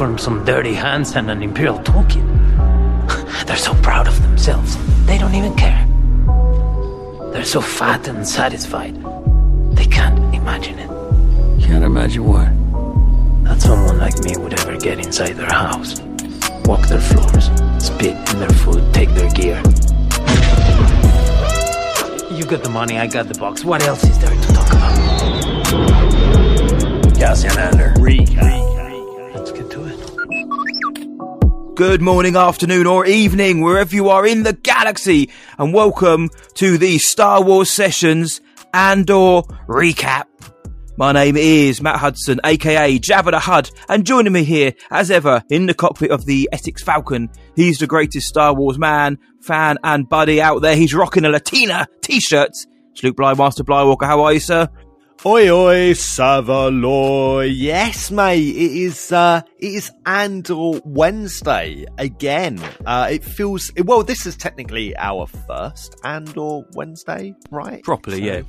[0.00, 2.26] A uniform, some dirty hands, and an Imperial token.
[3.46, 5.86] They're so proud of themselves, they don't even care.
[7.32, 8.94] They're so fat and satisfied,
[9.76, 10.88] they can't imagine it.
[11.60, 12.48] Can't imagine what.
[13.44, 16.00] That someone like me would ever get inside their house,
[16.64, 19.62] walk their floors, spit in their food, take their gear.
[22.32, 23.66] You got the money, I got the box.
[23.66, 24.96] What else is there to talk about?
[27.18, 27.92] Cassian Andor.
[31.80, 36.98] Good morning, afternoon, or evening, wherever you are in the galaxy, and welcome to the
[36.98, 38.42] Star Wars Sessions
[38.74, 40.24] Andor recap.
[40.98, 45.42] My name is Matt Hudson, aka Jabba the Hud, and joining me here, as ever,
[45.48, 50.06] in the cockpit of the Essex Falcon, he's the greatest Star Wars man, fan, and
[50.06, 50.76] buddy out there.
[50.76, 52.50] He's rocking a Latina t-shirt.
[52.50, 54.04] It's Luke Bly, Master Blywalker.
[54.04, 54.68] How are you, sir?
[55.26, 57.52] Oi oi Savaloy.
[57.54, 58.38] Yes, mate.
[58.56, 62.58] It is uh it is Andor Wednesday again.
[62.86, 67.82] Uh it feels well, this is technically our first Andor Wednesday, right?
[67.82, 68.42] Properly, So- yeah.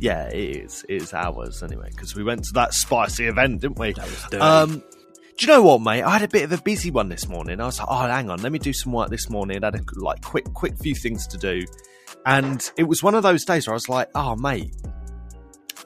[0.00, 0.84] Yeah, it is.
[0.88, 3.92] It is ours anyway, because we went to that spicy event, didn't we?
[3.92, 4.38] That was dirty.
[4.42, 4.82] Um
[5.36, 6.02] do you know what, mate?
[6.04, 7.60] I had a bit of a busy one this morning.
[7.60, 9.62] I was like, oh, hang on, let me do some work this morning.
[9.62, 11.66] I had a like quick, quick few things to do,
[12.24, 14.70] and it was one of those days where I was like, oh, mate,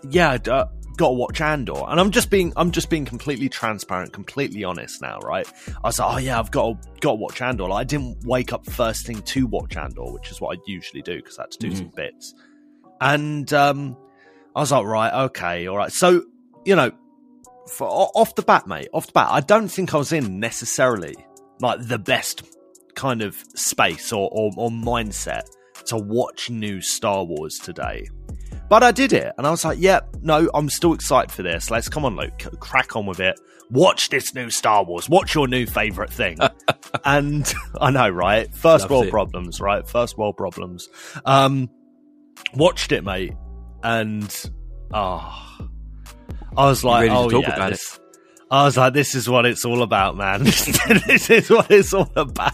[0.08, 4.12] yeah, uh, got to watch Andor, and I'm just being, I'm just being completely transparent,
[4.12, 5.46] completely honest now, right?
[5.68, 7.68] I was like, oh yeah, I've got to, got to watch Andor.
[7.68, 11.02] Like, I didn't wake up first thing to watch Andor, which is what I usually
[11.02, 12.34] do because I had to do some bits,
[13.00, 13.96] and um,
[14.54, 15.92] I was like, right, okay, all right.
[15.92, 16.24] So
[16.64, 16.90] you know,
[17.68, 21.14] for, off the bat, mate, off the bat, I don't think I was in necessarily
[21.60, 22.42] like the best
[22.94, 25.44] kind of space or, or, or mindset
[25.86, 28.06] to watch new Star Wars today.
[28.68, 31.70] But I did it, and I was like, "Yeah, no, I'm still excited for this.
[31.70, 33.38] Let's come on, Luke, crack on with it.
[33.70, 35.08] Watch this new Star Wars.
[35.08, 36.38] Watch your new favorite thing."
[37.04, 38.52] and I know, right?
[38.54, 39.10] First Loves world it.
[39.10, 39.86] problems, right?
[39.88, 40.88] First world problems.
[41.24, 41.70] Um,
[42.54, 43.34] watched it, mate,
[43.82, 44.50] and
[44.92, 45.58] ah,
[46.56, 47.98] I was like, "Oh talk yeah, about this-
[48.50, 50.42] I was like, "This is what it's all about, man.
[50.44, 52.52] this is what it's all about."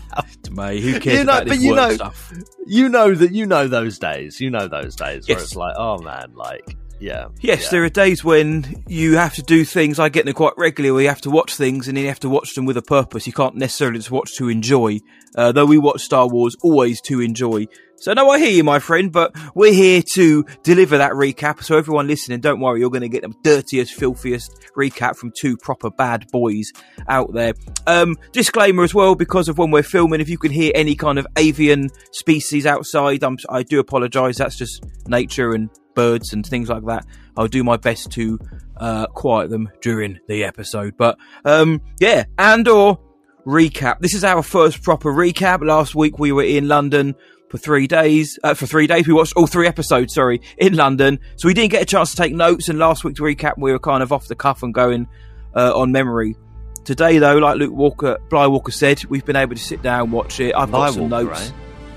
[0.51, 2.33] Mate, who cares You know- about but this you work know- stuff?
[2.67, 4.41] you know that you know those days.
[4.41, 7.69] You know those days where it's like, oh man, like yeah, Yes, yeah.
[7.71, 9.99] there are days when you have to do things.
[9.99, 12.21] I get them quite regularly where you have to watch things and then you have
[12.21, 13.27] to watch them with a purpose.
[13.27, 15.01] You can't necessarily just watch to enjoy.
[15.37, 17.67] Uh, though we watch Star Wars always to enjoy.
[17.97, 21.63] So no, I hear you, my friend, but we're here to deliver that recap.
[21.63, 25.57] So everyone listening, don't worry, you're going to get the dirtiest, filthiest recap from two
[25.57, 26.73] proper bad boys
[27.09, 27.55] out there.
[27.87, 31.19] Um, disclaimer as well, because of when we're filming, if you can hear any kind
[31.19, 34.39] of avian species outside, I'm, I do apologise.
[34.39, 37.07] That's just nature and birds and things like that.
[37.37, 38.39] I'll do my best to
[38.77, 40.97] uh, quiet them during the episode.
[40.97, 42.99] But um, yeah, and or
[43.47, 44.01] recap.
[44.01, 45.65] This is our first proper recap.
[45.65, 47.15] Last week we were in London
[47.49, 48.39] for three days.
[48.43, 50.15] Uh, for three days, we watched all three episodes.
[50.15, 52.69] Sorry, in London, so we didn't get a chance to take notes.
[52.69, 55.07] And last week's recap, we were kind of off the cuff and going
[55.55, 56.37] uh, on memory.
[56.85, 60.13] Today, though, like Luke Walker, Bly Walker said, we've been able to sit down and
[60.13, 60.55] watch it.
[60.55, 61.51] I've got some Walker, notes.
[61.51, 61.53] eh?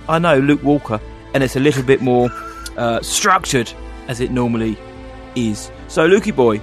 [0.08, 1.02] I know Luke Walker,
[1.34, 2.30] and it's a little bit more
[2.78, 3.70] uh, structured
[4.08, 4.78] as it normally
[5.36, 5.70] is.
[5.90, 6.62] So, Lukey boy,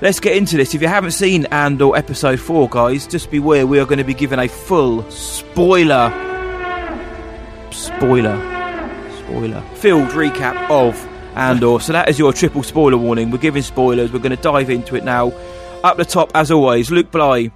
[0.00, 0.74] let's get into this.
[0.74, 3.64] If you haven't seen Andor episode four, guys, just beware.
[3.64, 6.10] We are going to be given a full spoiler,
[7.76, 8.36] spoiler,
[9.18, 10.96] spoiler filled recap of
[11.36, 11.80] Andor.
[11.80, 13.30] So that is your triple spoiler warning.
[13.30, 14.12] We're giving spoilers.
[14.12, 15.32] We're going to dive into it now.
[15.84, 17.50] Up the top, as always, Luke Bly.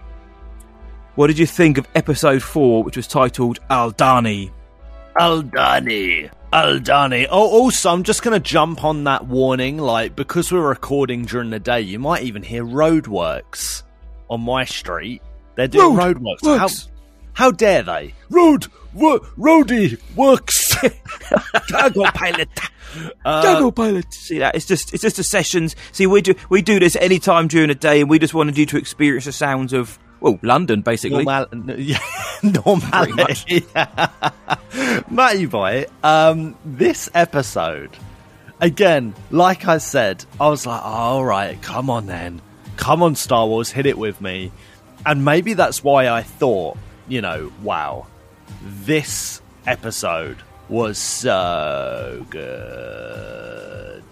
[1.16, 4.52] What did you think of episode four, which was titled Aldhani?
[5.18, 6.30] Aldhani.
[6.52, 7.26] Aldhani.
[7.30, 9.78] Oh, also, I'm just going to jump on that warning.
[9.78, 13.82] Like, because we're recording during the day, you might even hear roadworks
[14.28, 15.22] on my street.
[15.56, 16.42] They're doing Road roadworks.
[16.42, 16.88] works.
[17.32, 18.14] How, dare they?
[18.28, 20.74] Road, wo- roadie works.
[21.70, 22.48] Cargo pilot.
[23.24, 24.12] Uh, Jungle Pilot.
[24.12, 24.56] See that?
[24.56, 25.76] It's just it's just the sessions.
[25.92, 28.58] See, we do we do this any time during the day, and we just wanted
[28.58, 31.24] you to experience the sounds of well, London, basically.
[31.24, 31.98] Normal, yeah,
[32.42, 33.64] normality.
[35.10, 37.90] Matty boy, um, this episode,
[38.60, 42.42] again, like I said, I was like, all right, come on then.
[42.76, 44.52] Come on, Star Wars, hit it with me.
[45.06, 46.76] And maybe that's why I thought,
[47.10, 48.06] you know, wow,
[48.62, 50.38] this episode
[50.70, 54.02] was so good.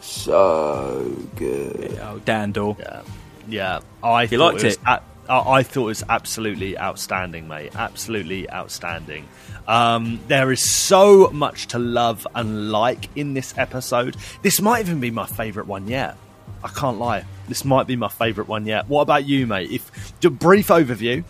[0.00, 1.98] So good.
[2.02, 2.78] Oh, Dandor.
[2.78, 3.02] Yeah.
[3.48, 3.80] Yeah.
[4.02, 4.80] I You thought liked was it?
[4.86, 7.72] a- I, I thought it was absolutely outstanding, mate.
[7.74, 9.26] Absolutely outstanding.
[9.66, 14.16] Um, there is so much to love and like in this episode.
[14.42, 16.16] This might even be my favourite one yet.
[16.62, 17.24] I can't lie.
[17.48, 18.88] This might be my favourite one yet.
[18.88, 19.70] What about you, mate?
[19.72, 21.24] If a brief overview,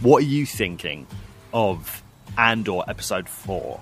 [0.00, 1.06] what are you thinking
[1.52, 2.02] of
[2.38, 3.80] Andor episode four?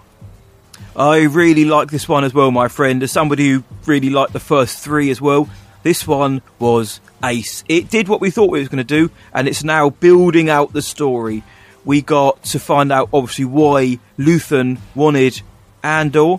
[0.97, 3.03] I really like this one as well, my friend.
[3.03, 5.49] As somebody who really liked the first three as well,
[5.82, 7.65] this one was ace.
[7.69, 10.73] It did what we thought it was going to do, and it's now building out
[10.73, 11.43] the story.
[11.85, 15.41] We got to find out, obviously, why Luthen wanted
[15.82, 16.37] Andor,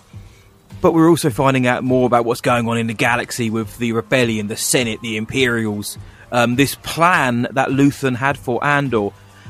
[0.81, 3.93] but we're also finding out more about what's going on in the galaxy with the
[3.93, 5.97] rebellion, the Senate, the Imperials.
[6.31, 9.09] Um, this plan that Luthen had for Andor.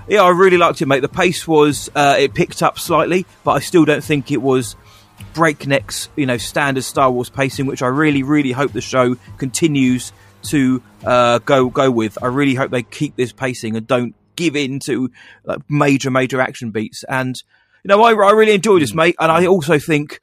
[0.09, 1.01] Yeah, I really liked it, mate.
[1.01, 4.75] The pace was uh, it picked up slightly, but I still don't think it was
[5.35, 10.11] breakneck's you know, standard Star Wars pacing, which I really, really hope the show continues
[10.43, 12.17] to uh, go go with.
[12.23, 15.11] I really hope they keep this pacing and don't give in to
[15.43, 17.03] like, major, major action beats.
[17.03, 17.35] And
[17.83, 19.15] you know, I, I really enjoyed this, mate.
[19.19, 20.21] And I also think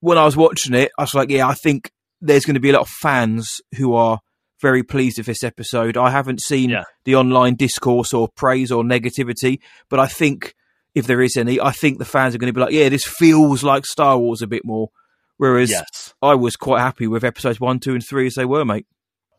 [0.00, 2.70] when I was watching it, I was like, yeah, I think there's going to be
[2.70, 4.18] a lot of fans who are
[4.60, 5.96] very pleased with this episode.
[5.96, 6.84] I haven't seen Yeah.
[7.04, 10.54] the online discourse or praise or negativity, but I think
[10.94, 13.04] if there is any, I think the fans are going to be like, yeah, this
[13.04, 14.90] feels like Star Wars a bit more.
[15.36, 16.14] Whereas Yes.
[16.20, 18.86] I was quite happy with episodes one, two, and three as they were, mate.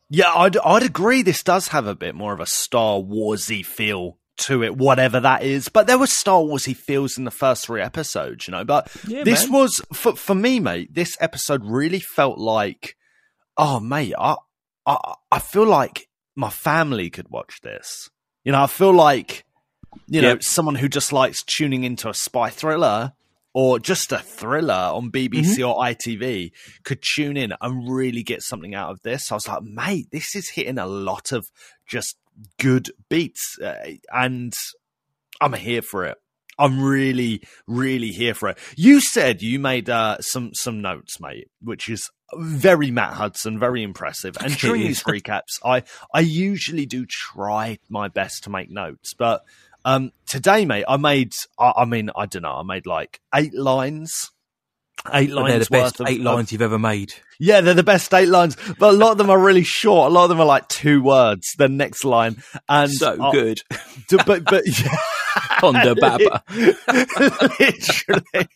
[0.09, 1.21] Yeah, I'd I'd agree.
[1.21, 5.43] This does have a bit more of a Star Warsy feel to it, whatever that
[5.43, 5.67] is.
[5.67, 8.63] But there was Star Warsy feels in the first three episodes, you know.
[8.63, 9.59] But Yeah, this man.
[9.59, 10.93] was for for me, mate.
[10.95, 12.95] This episode really felt like,
[13.57, 14.37] oh, mate, I
[14.89, 18.09] I I feel like my family could watch this.
[18.43, 19.45] You know, I feel like
[20.07, 20.43] you know Yep.
[20.43, 23.13] someone who just likes tuning into a spy thriller.
[23.51, 25.63] Or just a thriller on BBC Mm-hmm.
[25.63, 26.51] or ITV
[26.83, 29.31] could tune in and really get something out of this.
[29.31, 31.47] I was like, mate, this is hitting a lot of
[31.87, 32.15] just
[32.59, 34.53] good beats, uh, and
[35.41, 36.17] I'm here for it.
[36.59, 38.57] I'm really, really here for it.
[38.75, 43.81] You said you made uh, some some notes, mate, which is very Matt Hudson, very
[43.81, 44.37] impressive.
[44.43, 45.83] And during these recaps, I
[46.13, 49.41] I usually do try my best to make notes, but
[49.85, 51.31] um, today, mate, I made.
[51.57, 52.53] I, I mean, I don't know.
[52.55, 54.29] I made like eight lines.
[55.13, 57.13] Eight But they're lines the best of eight of- lines you've ever made.
[57.39, 60.11] yeah, they're the best eight lines, but a lot of them are really short.
[60.11, 61.47] A lot of them are like two words.
[61.57, 63.61] The next line, and So good.
[64.25, 64.97] but but yeah.
[65.59, 66.43] Honda Baba.
[67.59, 68.47] literally,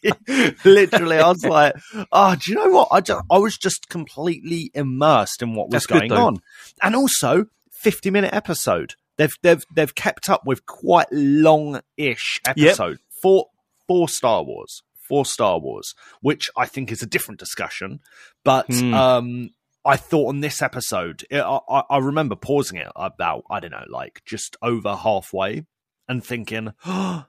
[0.66, 1.74] literally, I was like,
[2.12, 2.88] "Oh, do you know what?
[2.92, 6.38] I just, I was just completely immersed in what was That's going on,
[6.82, 8.96] and also fifty minute episode.
[9.18, 13.48] They've they've they've kept up with quite long ish episode for
[13.88, 18.00] for Star Wars for Star Wars, which I think is a different discussion.
[18.46, 18.94] But Hmm.
[18.94, 19.50] um,
[19.86, 23.84] I thought on this episode, it, I I remember pausing it about I don't know,
[23.90, 25.66] like just over halfway,
[26.08, 27.26] and thinking, oh,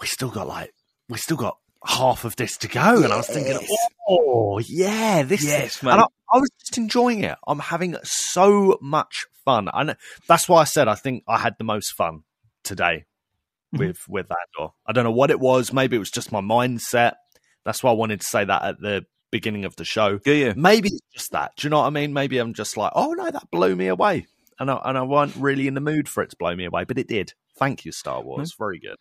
[0.00, 0.72] we still got like
[1.08, 3.58] we still got half of this to go, and I was thinking,
[4.08, 5.92] oh yeah, this Yes, is, mate.
[5.92, 7.36] and I, I was just enjoying it.
[7.46, 9.96] I'm having so much fun, and
[10.28, 12.22] that's why I said I think I had the most fun
[12.62, 13.04] today
[13.74, 14.12] Mm-hmm.
[14.12, 14.72] with that Andor.
[14.86, 15.72] I don't know what it was.
[15.72, 17.14] Maybe it was just my mindset.
[17.64, 20.20] That's why I wanted to say that at the beginning of the show.
[20.24, 20.52] Yeah, yeah.
[20.54, 21.50] Maybe it's just that.
[21.56, 22.12] Do you know what I mean?
[22.12, 24.28] Maybe I'm just like, oh no, that blew me away,
[24.60, 26.84] and I, and I wasn't really in the mood for it to blow me away,
[26.84, 27.34] but it did.
[27.58, 28.52] Thank you, Star Wars.
[28.56, 28.64] Hmm.
[28.64, 28.96] Very good.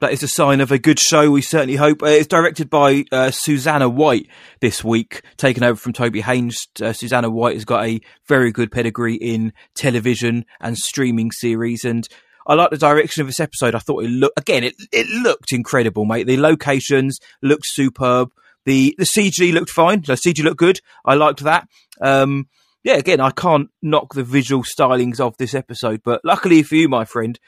[0.00, 1.30] That is a sign of a good show.
[1.30, 2.02] We certainly hope.
[2.02, 4.26] Uh, it's directed by uh, Susanna White
[4.60, 6.66] this week, taken over from Toby Haynes.
[6.82, 12.08] Uh, Susanna White has got a very good pedigree in television and streaming series, and
[12.48, 13.76] I like the direction of this episode.
[13.76, 14.64] I thought it looked again.
[14.64, 16.26] It it looked incredible, mate.
[16.26, 18.30] The locations looked superb.
[18.64, 20.00] The the CG looked fine.
[20.00, 20.80] The CG looked good.
[21.04, 21.68] I liked that.
[22.00, 22.48] Um,
[22.82, 26.88] yeah, again, I can't knock the visual stylings of this episode, but luckily for you,
[26.88, 27.38] my friend,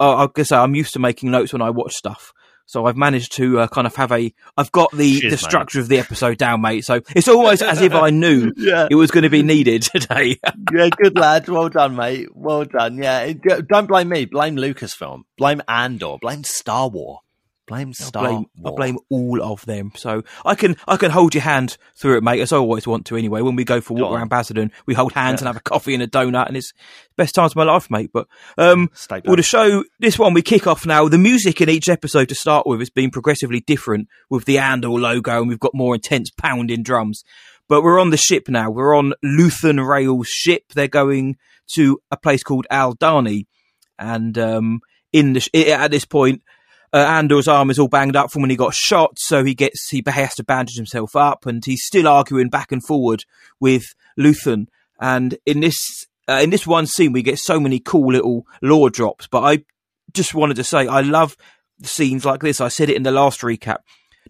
[0.00, 2.32] uh, I guess I'm used to making notes when I watch stuff.
[2.66, 4.30] So I've managed to uh, kind of have a.
[4.58, 5.38] I've got the, Cheers, the mate.
[5.38, 6.84] structure of the episode down, mate.
[6.84, 10.38] So it's almost as if I knew Yeah, it was going to be needed today.
[10.74, 11.48] yeah, good lad.
[11.48, 12.28] Well done, mate.
[12.34, 12.98] Well done.
[12.98, 13.32] Yeah,
[13.66, 14.26] don't blame me.
[14.26, 15.22] Blame Lucasfilm.
[15.38, 16.16] Blame Andor.
[16.20, 17.20] Blame Star Wars.
[17.68, 18.76] Blame I Star blame, I Wars.
[18.76, 19.92] blame all of them.
[19.94, 23.06] So I can I can hold your hand through it, mate, as I always want
[23.06, 23.40] to anyway.
[23.42, 25.46] When we go for a walk around Basildon, we hold hands Yeah.
[25.48, 26.72] and have a coffee and a donut, and it's
[27.16, 28.10] best times of my life, mate.
[28.12, 31.08] But um, Stay Well, the show, this one, we kick off now.
[31.08, 34.88] The music in each episode to start with has been progressively different with the Andor
[34.88, 37.22] logo, and we've got more intense pounding drums.
[37.68, 38.70] But we're on the ship now.
[38.70, 40.62] We're on Luthen Rael's ship.
[40.74, 41.36] They're going
[41.74, 43.44] to a place called Aldhani.
[43.98, 44.80] And um,
[45.12, 46.42] in the sh- at this point,
[46.92, 49.88] uh, Andor's arm is all banged up from when he got shot, so he gets
[49.90, 53.24] he has to bandage himself up, and he's still arguing back and forward
[53.60, 54.66] with Luthen.
[55.00, 58.90] And in this uh, in this one scene, we get so many cool little lore
[58.90, 59.26] drops.
[59.26, 59.64] But I
[60.12, 61.36] just wanted to say, I love
[61.82, 62.60] scenes like this.
[62.60, 63.78] I said it in the last recap.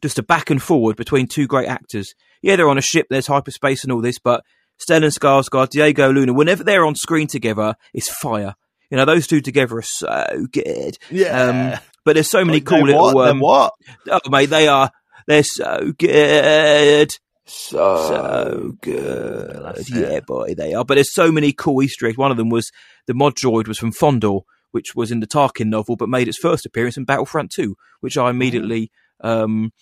[0.03, 2.15] Just a back and forward between two great actors.
[2.43, 3.07] Yeah, they're on a ship.
[3.11, 4.45] There's hyperspace and all this, but
[4.79, 8.55] Stellan Skarsgård, Diego Luna, whenever they're on screen together, it's fire.
[8.91, 10.99] You know, those two together are so good.
[11.11, 11.43] Yeah.
[11.75, 13.13] Um, but there's so many Like, cool little.
[13.15, 13.29] what?
[13.29, 13.73] Um, what?
[14.11, 14.91] oh, mate, they are.
[15.27, 17.11] They're so good.
[17.45, 19.77] So, good.
[19.89, 20.27] Yeah, it.
[20.27, 20.85] boy, they are.
[20.85, 22.17] But there's so many cool Easter eggs.
[22.19, 22.71] One of them was
[23.07, 26.39] the mod droid was from Fondor, which was in the Tarkin novel, but made its
[26.39, 28.91] first appearance in Battlefront 2, which I immediately
[29.23, 29.73] um,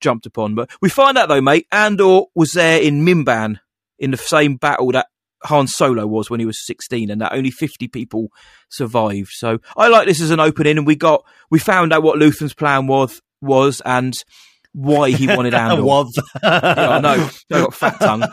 [0.00, 0.54] jumped upon.
[0.54, 3.58] But we find out, though, mate, Andor was there in Mimban
[3.98, 5.06] in the same battle that
[5.44, 8.28] Han Solo was when he was 16, and that only 50 people
[8.70, 9.30] survived.
[9.32, 12.54] So I like this as an opening, and we got we found out what Luthen's
[12.54, 14.14] plan was was and
[14.72, 15.84] why he wanted Andor.
[15.84, 16.20] Was.
[16.42, 17.30] Yeah, I know.
[17.52, 18.22] I got fat tongue.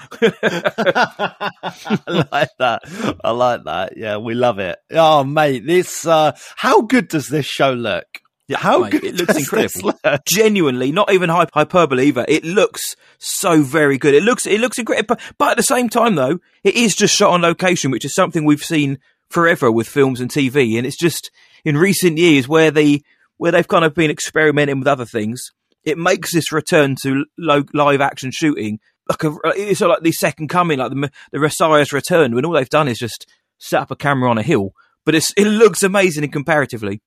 [2.07, 3.17] I like that.
[3.23, 3.93] I like that.
[3.95, 4.79] Yeah, we love it.
[4.91, 6.05] Oh, mate, this.
[6.05, 8.05] Uh, how good does this show look?
[8.51, 9.93] Yeah, How mate, good it looks incredible.
[10.25, 12.25] Genuinely, not even hy- hyperbole either.
[12.27, 14.13] It looks so very good.
[14.13, 17.31] It looks it looks incredible, but, at the same time, though, it is just shot
[17.31, 20.77] on location, which is something we've seen forever with films and TV.
[20.77, 21.31] And it's just
[21.63, 23.01] in recent years where they
[23.37, 25.51] where they've kind of been experimenting with other things.
[25.83, 28.79] It makes this return to lo- live action shooting
[29.09, 32.45] like a it's sort of like the second coming, like the the Messiah's return, when
[32.45, 33.25] all they've done is just
[33.57, 34.71] set up a camera on a hill.
[35.05, 37.01] But it's it looks amazing and comparatively.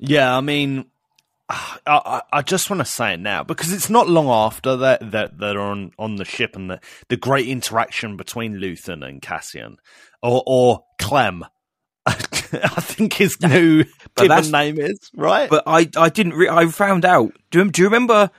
[0.00, 0.86] Yeah, I mean,
[1.48, 5.10] I, I, I just want to say it now because it's not long after that
[5.10, 9.76] that they're on on the ship and the the great interaction between Luthen and Cassian,
[10.22, 11.44] or or Clem.
[12.06, 12.12] I
[12.80, 13.84] think his new
[14.16, 15.50] given name is right.
[15.50, 16.34] but I I didn't.
[16.34, 17.32] Re- I found out.
[17.50, 18.30] Do you, do you remember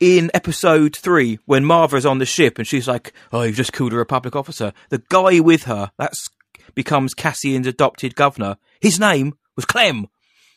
[0.00, 3.92] in episode three when Maarva's on the ship and she's like, "Oh, you've just killed
[3.92, 6.28] a Republic officer." The guy with her that's
[6.74, 8.56] becomes Cassian's adopted governor.
[8.80, 10.08] His name was Clem.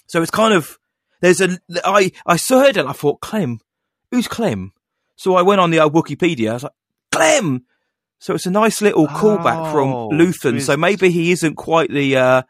[0.07, 0.77] So it's kind of
[1.21, 3.59] there's a I I saw it and I thought Clem,
[4.11, 4.73] who's Clem?
[5.15, 6.51] So I went on the old Wikipedia.
[6.51, 6.71] I was like
[7.11, 7.65] Clem.
[8.19, 10.59] So it's a nice little callback from Oh, Luthen.
[10.61, 12.41] So maybe he isn't quite the uh,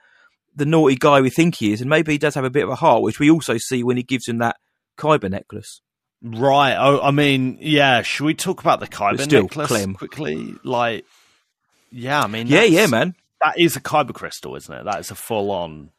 [0.55, 2.69] the naughty guy we think he is, and maybe he does have a bit of
[2.69, 4.55] a heart, which we also see when he gives him that
[4.97, 5.81] Kyber necklace.
[6.23, 6.75] Right.
[6.75, 8.01] Oh, I mean, yeah.
[8.01, 9.93] Should we talk about the Kyber still, necklace Clem.
[9.93, 10.55] quickly?
[10.63, 11.05] Like,
[11.91, 12.21] yeah.
[12.23, 13.13] I mean, Yeah, yeah, man.
[13.41, 14.85] That is a Kyber crystal, isn't it?
[14.85, 15.91] That is a full on.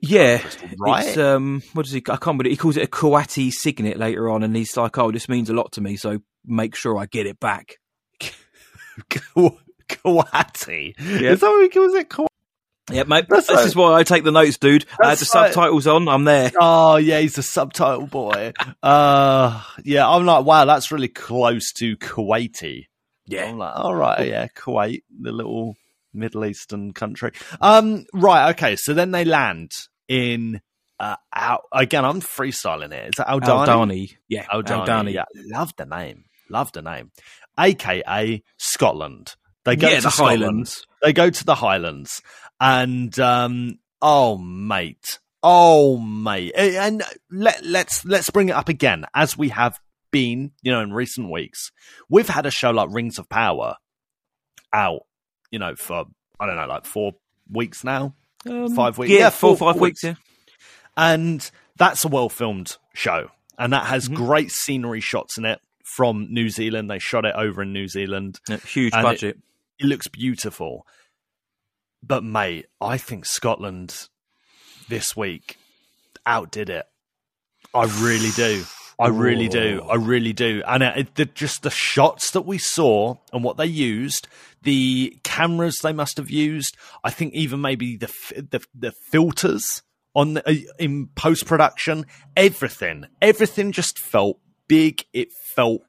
[0.00, 0.42] Yeah,
[0.78, 1.06] right?
[1.06, 2.02] It's, um, what does he?
[2.08, 5.12] I can't believe he calls it a Kuwaiti signet later on, and he's like, "Oh,
[5.12, 7.76] this means a lot to me, so make sure I get it back."
[9.88, 10.94] Kuwaiti.
[10.98, 11.30] Yeah.
[11.32, 12.08] Is that what he calls it?
[12.08, 12.26] Kuati?
[12.90, 13.26] Yeah, mate.
[13.28, 14.86] That's this is why I take the notes, dude.
[15.02, 16.08] I had the subtitles on.
[16.08, 16.52] I'm there.
[16.60, 18.52] Oh yeah, he's a subtitle boy.
[18.82, 22.86] uh yeah, I'm like, wow, that's really close to Kuwaiti.
[23.26, 23.46] Yeah.
[23.46, 25.76] I'm like, all right, yeah, Kuwait, the little
[26.16, 27.32] Middle Eastern country.
[27.60, 29.72] Um, right, okay, so then they land
[30.08, 30.60] in
[30.98, 33.04] uh Al- again, I'm freestyling it.
[33.04, 33.08] it.
[33.10, 33.66] Is that Aldhani?
[33.66, 34.16] Aldhani.
[34.28, 34.86] Yeah, Aldhani.
[34.86, 35.12] Aldhani.
[35.12, 36.24] Yeah, love the name.
[36.48, 37.10] Love the name.
[37.58, 39.34] AKA Scotland.
[39.64, 40.40] They go Yeah, to the Scotland.
[40.42, 40.86] Highlands.
[41.02, 42.22] They go to the Highlands,
[42.60, 49.36] and um, oh mate, oh mate, and let let's let's bring it up again as
[49.36, 49.78] we have
[50.12, 51.72] been, you know, in recent weeks.
[52.08, 53.74] We've had a show like Rings of Power
[54.72, 55.00] out,
[55.50, 56.04] you know, for
[56.38, 57.12] I don't know, like four
[57.50, 58.14] weeks now,
[58.48, 60.02] Um, five weeks, Yeah, four, five weeks.
[60.02, 60.14] Yeah.
[60.96, 64.16] and that's a well filmed show, and that has Mhm.
[64.16, 66.90] great scenery shots in it from New Zealand.
[66.90, 68.40] They shot it over in New Zealand.
[68.48, 69.38] Yeah, huge And it- budget.
[69.78, 70.86] It looks beautiful.
[72.02, 74.08] But mate, I think Scotland
[74.88, 75.58] this week
[76.24, 76.86] outdid it.
[77.74, 78.64] I really do.
[78.98, 79.82] I really do.
[79.88, 80.62] I really do.
[80.66, 84.26] And it, it- the, just the shots that we saw and what they used,
[84.62, 86.76] the cameras they must have used.
[87.04, 88.10] I think even maybe the
[88.50, 89.82] the, the filters
[90.14, 95.04] on the, uh, in post production, everything, everything just felt big.
[95.12, 95.82] It felt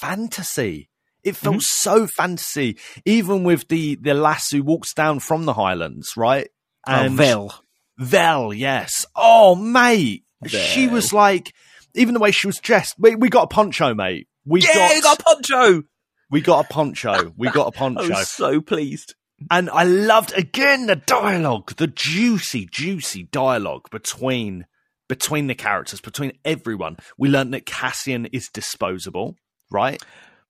[0.00, 0.88] fantasy.
[1.22, 6.10] It felt so fantasy, even with the the lass who walks down from the Highlands,
[6.16, 6.48] right?
[6.86, 7.54] oh, Vel.
[7.98, 9.04] Vel, yes.
[9.14, 11.52] Oh, mate, she was like,
[11.94, 12.94] even the way she was dressed.
[12.98, 14.28] We, we got a poncho, mate.
[14.44, 15.82] We Yeah, got, you got a poncho.
[16.30, 17.32] we got a poncho.
[17.36, 19.14] We got a poncho, was so pleased.
[19.50, 24.66] and I loved again the dialogue, the juicy, juicy dialogue between
[25.08, 26.96] between the characters, between everyone.
[27.18, 29.36] We learned that Cassian is disposable,
[29.70, 30.00] right?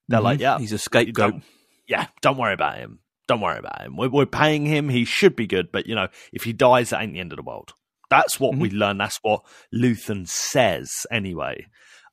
[0.07, 0.41] They're like, Mhm.
[0.41, 1.31] yeah, he's a scapegoat.
[1.31, 1.43] don't-
[1.87, 2.99] yeah, don't worry about him.
[3.27, 3.97] Don't worry about him.
[3.97, 4.87] We're, we're paying him.
[4.89, 7.37] He should be good, but you know, if he dies, that ain't the end of
[7.37, 7.73] the world.
[8.11, 8.99] That's what we learn.
[8.99, 9.41] That's what
[9.73, 11.65] Luthen says, anyway.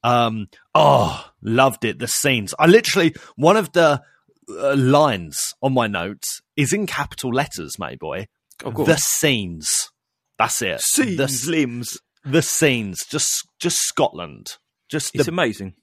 [0.02, 1.98] Um, oh, loved it.
[1.98, 2.54] The scenes.
[2.58, 4.00] I literally one of the
[4.48, 8.28] uh, lines on my notes is in capital letters, mate boy.
[8.64, 9.68] Oh, the scenes.
[10.38, 10.80] That's it.
[10.80, 11.98] Scenes, The, limbs.
[12.24, 13.04] the scenes.
[13.10, 14.46] Just just Scotland.
[14.88, 15.74] Just It's the amazing.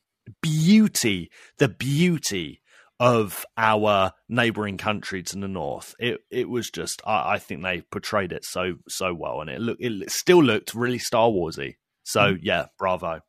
[0.42, 2.62] beauty, the beauty
[3.00, 5.96] of our neighbouring country to the north.
[6.00, 9.60] It it was just I, I think they portrayed it so so well, and it
[9.60, 11.75] look it still looked really Star Warsy.
[12.04, 13.22] So yeah, bravo.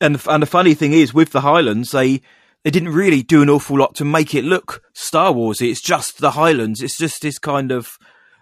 [0.00, 2.20] And and the funny thing is, with the Highlands, they
[2.64, 5.70] they didn't really do an awful lot to make it look Star Warsy.
[5.70, 6.82] It's just the Highlands.
[6.82, 7.88] It's just this kind of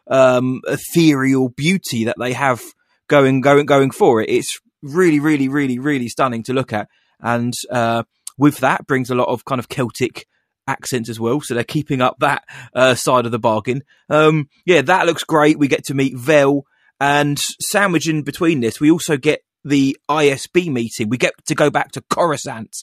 [0.08, 2.62] um, ethereal beauty that they have
[3.08, 4.28] going going going for it.
[4.28, 6.88] It's really, really, really, really stunning to look at,
[7.20, 8.02] and uh,
[8.36, 10.26] with that brings a lot of kind of Celtic
[10.66, 11.40] accents as well.
[11.40, 12.44] So they're keeping up that
[12.74, 13.82] uh, side of the bargain.
[14.08, 15.58] Um, yeah, that looks great.
[15.58, 16.64] We get to meet Vel,
[17.00, 21.08] and sandwich in between this, we also get the ISB meeting.
[21.08, 22.76] We get to go back to Coruscant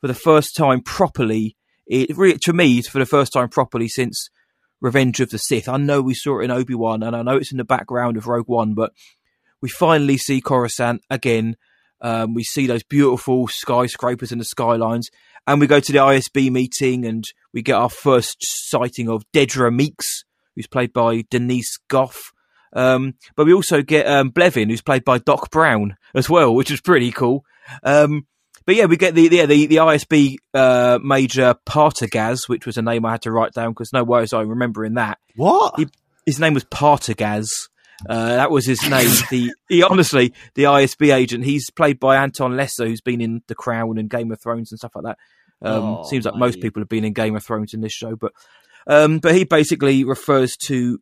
[0.00, 1.56] for the first time properly.
[1.86, 4.28] It really, to me, for the first time properly since
[4.80, 5.68] Revenge of the Sith.
[5.68, 8.16] I know we saw it in Obi Wan, and I know it's in the background
[8.16, 8.92] of Rogue One, but
[9.60, 11.56] we finally see Coruscant again.
[12.00, 15.08] Um, we see those beautiful skyscrapers and the skylines,
[15.46, 19.74] and we go to the ISB meeting, and we get our first sighting of Dedra
[19.74, 22.32] Meeks, who's played by Denise Gough.
[22.74, 26.70] Um, but we also get um, Blevin, who's played by Doc Brown as well, which
[26.70, 27.44] is pretty cool.
[27.82, 28.26] Um,
[28.64, 32.82] but yeah, we get the yeah, the the ISB uh, Major Partagaz, which was a
[32.82, 35.18] name I had to write down because no worries, I'm remembering that.
[35.36, 35.74] What?
[35.78, 35.88] He-
[36.26, 37.48] His name was Partagaz.
[38.08, 39.08] Uh, that was his name.
[39.30, 41.44] the he honestly the ISB agent.
[41.44, 44.78] He's played by Anton Lesser, who's been in The Crown and Game of Thrones and
[44.78, 45.18] stuff like that.
[45.64, 48.16] Um, Oh, seems like most people have been in Game of Thrones in this show,
[48.16, 48.32] but
[48.86, 50.98] um, but he basically refers to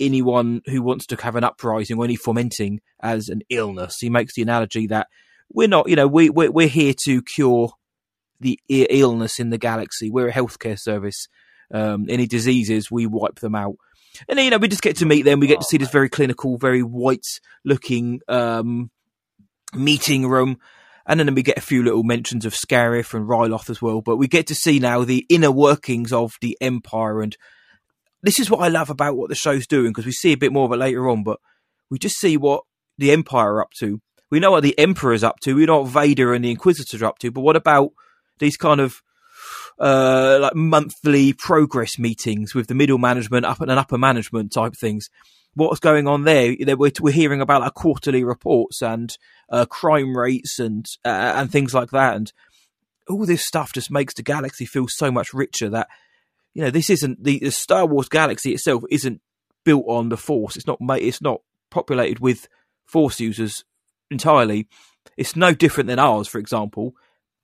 [0.00, 3.98] anyone who wants to have an uprising or any fomenting as an illness.
[4.00, 5.08] He makes the analogy that
[5.52, 7.72] we're not, you know, we we're, we're here to cure
[8.40, 10.10] the illness in the galaxy.
[10.10, 11.26] We're a healthcare service.
[11.72, 13.76] Um, any diseases, we wipe them out.
[14.28, 15.40] And then, you know, we just get to meet them.
[15.40, 17.26] We get to see this very clinical, very white
[17.64, 18.90] looking um,
[19.74, 20.58] meeting room.
[21.06, 24.00] And then we get a few little mentions of Scarif and Ryloth as well.
[24.00, 27.20] But we get to see now the inner workings of the Empire.
[27.20, 27.36] And
[28.22, 30.52] this is what I love about what the show's doing because we see a bit
[30.52, 31.22] more of it later on.
[31.22, 31.40] But
[31.90, 32.62] we just see what
[32.96, 34.00] the Empire are up to.
[34.30, 35.54] We know what the Emperor's up to.
[35.54, 37.30] We know what Vader and the Inquisitors are up to.
[37.30, 37.90] But what about
[38.38, 39.02] these kind of
[39.78, 45.08] uh, like monthly progress meetings with the middle management, up and upper management type things?
[45.54, 46.56] What's going on there?
[46.76, 49.16] We're, hearing about like quarterly reports and
[49.50, 52.32] uh, crime rates and uh, and things like that, and
[53.08, 55.68] all this stuff just makes the galaxy feel so much richer.
[55.68, 55.88] That
[56.54, 59.20] you know, this isn't the, the Star Wars galaxy itself isn't
[59.64, 60.56] built on the Force.
[60.56, 62.48] It's not ma- it's not populated with
[62.86, 63.64] Force users
[64.10, 64.68] entirely.
[65.16, 66.94] It's no different than ours, for example,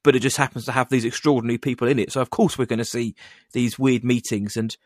[0.03, 2.13] but it just happens to have these extraordinary people in it.
[2.13, 3.15] So of course we're going to see
[3.53, 4.77] these weird meetings, and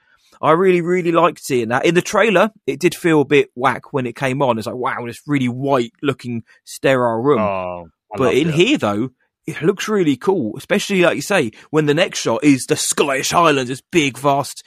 [0.43, 1.87] I really, really liked seeing that.
[1.87, 4.59] In the trailer, it did feel a bit whack when it came on.
[4.59, 7.41] It's like wow, this really white looking sterile room.
[7.41, 8.55] Oh, but in it.
[8.55, 9.11] here though.
[9.47, 13.31] It looks really cool, especially like you say, when the next shot is the Scottish
[13.31, 14.65] Highlands, this big, vast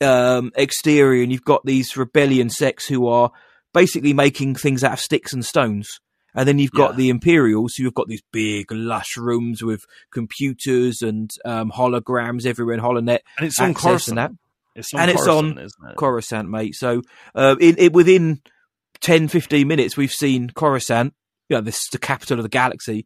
[0.00, 3.32] um, exterior, and you've got these rebellion sects who are
[3.74, 5.98] basically making things out of sticks and stones.
[6.34, 6.96] And then you've got Yeah.
[6.96, 12.74] the Imperials, who have got these big, lush rooms with computers and um, holograms everywhere
[12.74, 13.18] in HoloNet.
[13.38, 14.18] and it's on Coruscant.
[14.18, 14.38] and.
[14.74, 15.96] It's on And it's Coruscant, on it?
[15.96, 16.74] Coruscant, mate.
[16.74, 17.02] So
[17.34, 18.40] uh, in, in within
[19.00, 21.12] 10, 15 minutes, we've seen Coruscant,
[21.50, 23.04] you know, this the capital of the galaxy,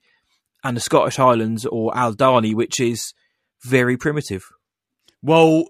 [0.62, 3.12] and the Scottish Highlands or Aldhani, which is
[3.64, 4.44] very primitive.
[5.22, 5.64] Well,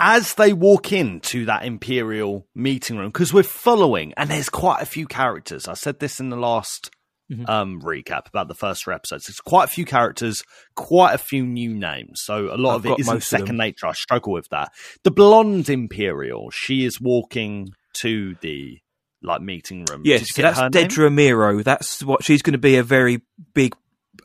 [0.00, 4.86] as they walk into that Imperial meeting room, because we're following, and there's quite a
[4.86, 5.68] few characters.
[5.68, 6.90] I said this in the last
[7.30, 7.48] Mhm.
[7.48, 9.26] um, recap about the first three episodes.
[9.26, 10.42] There's quite a few characters,
[10.74, 12.22] quite a few new names.
[12.24, 13.86] So a lot I've of it isn't second nature.
[13.86, 14.72] I struggle with that.
[15.04, 17.68] The blonde Imperial, she is walking
[18.00, 18.78] to the
[19.22, 20.02] like meeting room.
[20.04, 20.58] Yes, so that's?
[20.58, 21.62] Dedra Meero.
[21.62, 23.20] That's what she's going to be a very
[23.54, 23.76] big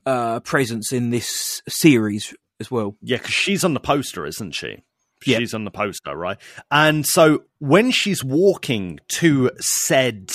[0.05, 2.95] uh, presence in this series as well.
[3.01, 4.83] Yeah, because she's on the poster, isn't she?
[5.21, 6.37] She's on the poster, right?
[6.69, 10.31] And so when she's walking to said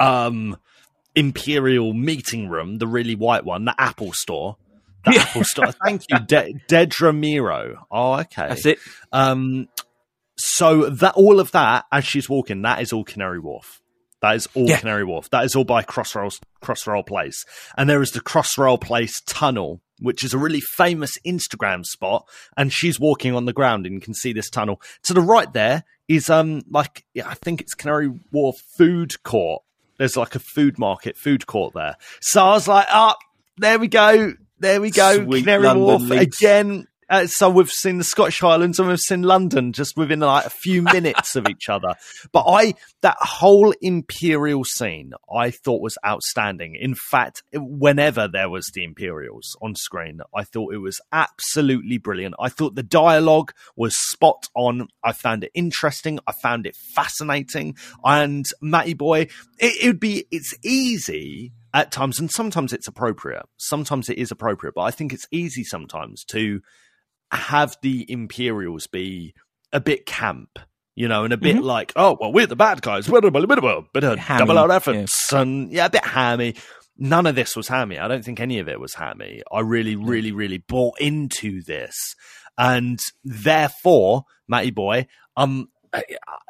[0.00, 0.56] um
[1.14, 4.56] imperial meeting room, the really white one, the Apple store.
[5.04, 5.22] The Yeah.
[5.22, 5.72] Apple store.
[5.84, 7.76] Thank you, De- Dedra Meero.
[7.90, 8.48] Oh, okay.
[8.48, 8.78] That's it.
[9.12, 9.68] Um,
[10.36, 13.80] so that all of that as she's walking, that is all Canary Wharf.
[14.22, 14.78] That is all Yeah.
[14.80, 15.30] Canary Wharf.
[15.30, 17.44] That is all by Crossrail Crossrail Place,
[17.76, 22.26] and there is the Crossrail Place tunnel, which is a really famous Instagram spot.
[22.56, 24.80] And she's walking on the ground, and you can see this tunnel.
[25.04, 29.62] To the right there is um like yeah, I think it's Canary Wharf Food Court.
[29.98, 31.96] There's like a food market, food court there.
[32.20, 33.16] So I was like, ah,
[33.58, 37.98] there we go, there we go, Sweet Canary London Wharf again Uh, so we've seen
[37.98, 41.68] the Scottish Highlands and we've seen London just within like a few minutes of each
[41.68, 41.94] other.
[42.32, 46.76] But I, that whole Imperial scene, I thought was outstanding.
[46.76, 52.34] In fact, whenever there was the Imperials on screen, I thought it was absolutely brilliant.
[52.38, 54.88] I thought the dialogue was spot on.
[55.02, 56.18] I found it interesting.
[56.26, 57.76] I found it fascinating.
[58.04, 63.44] And Matty Boy, it, would be, it's easy at times, and sometimes it's appropriate.
[63.56, 66.60] Sometimes it is appropriate, but I think it's easy sometimes to
[67.30, 69.34] have the Imperials be
[69.72, 70.58] a bit camp,
[70.94, 71.62] you know, and a bit Mhm.
[71.62, 74.38] like, oh, well, we're the bad guys, we're a bit, of a bit of Hammy,
[74.38, 76.54] double out efforts, and yeah, a bit hammy.
[76.96, 77.98] None of this was hammy.
[77.98, 79.42] I don't think any of it was hammy.
[79.50, 82.14] I really, really, really bought into this,
[82.56, 85.06] and therefore, Matty boy,
[85.36, 85.68] um.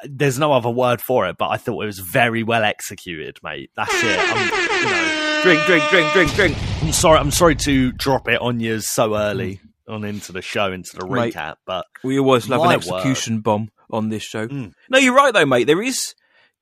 [0.03, 3.69] There's no other word for it, but I thought it was very well executed, mate.
[3.75, 4.19] That's it.
[4.19, 6.57] I'm, you know, Drink, drink, drink, drink, drink.
[6.81, 7.19] I'm sorry.
[7.19, 11.05] I'm sorry to drop it on you so early on into the show, into the
[11.07, 11.33] Mate.
[11.33, 11.55] recap.
[11.65, 14.47] But We always love an execution bomb on this show.
[14.47, 14.73] Mm.
[14.89, 15.65] No, you're right though, mate.
[15.67, 16.15] There is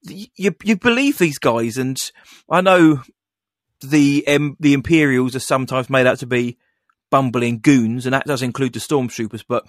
[0.03, 1.97] you you believe these guys, and
[2.49, 3.01] I know
[3.81, 6.57] the um, the Imperials are sometimes made out to be
[7.09, 9.43] bumbling goons, and that does include the stormtroopers.
[9.47, 9.65] But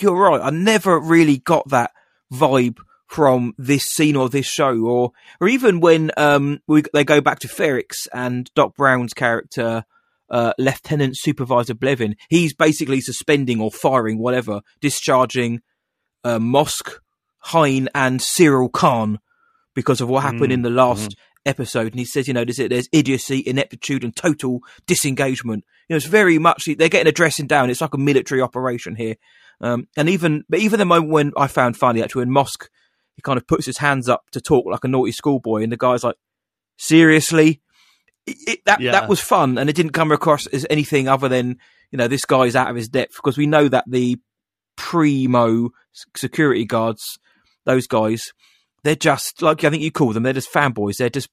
[0.00, 0.40] you're right.
[0.40, 1.92] I never really got that
[2.32, 7.20] vibe from this scene or this show, or or even when um we, they go
[7.20, 9.84] back to Ferrix and Doc Brown's character.
[10.28, 15.62] Uh, Lieutenant Supervisor Blevin, he's basically suspending or firing whatever, discharging
[16.24, 16.98] uh, Mosk,
[17.38, 19.20] Hein, and Syril Karn
[19.74, 21.92] because of what happened Mm, in the last episode.
[21.92, 25.64] And he says, you know, there's, there's idiocy, ineptitude, and total disengagement.
[25.88, 27.70] You know, it's very much they're getting a dressing down.
[27.70, 29.14] It's like a military operation here.
[29.60, 32.68] Um, and even, but even the moment when I found funny actually when Mosk
[33.14, 35.76] he kind of puts his hands up to talk like a naughty schoolboy, and the
[35.76, 36.16] guy's like,
[36.76, 37.62] seriously.
[38.26, 38.92] It, it- that Yeah.
[38.92, 41.56] that was fun, and it didn't come across as anything other than
[41.92, 44.18] you know this guy's out of his depth because we know that the
[44.76, 45.70] primo
[46.16, 47.18] security guards,
[47.64, 48.22] those guys,
[48.84, 50.22] they're just like I think you call them.
[50.22, 50.96] They're just fanboys.
[50.98, 51.28] They're just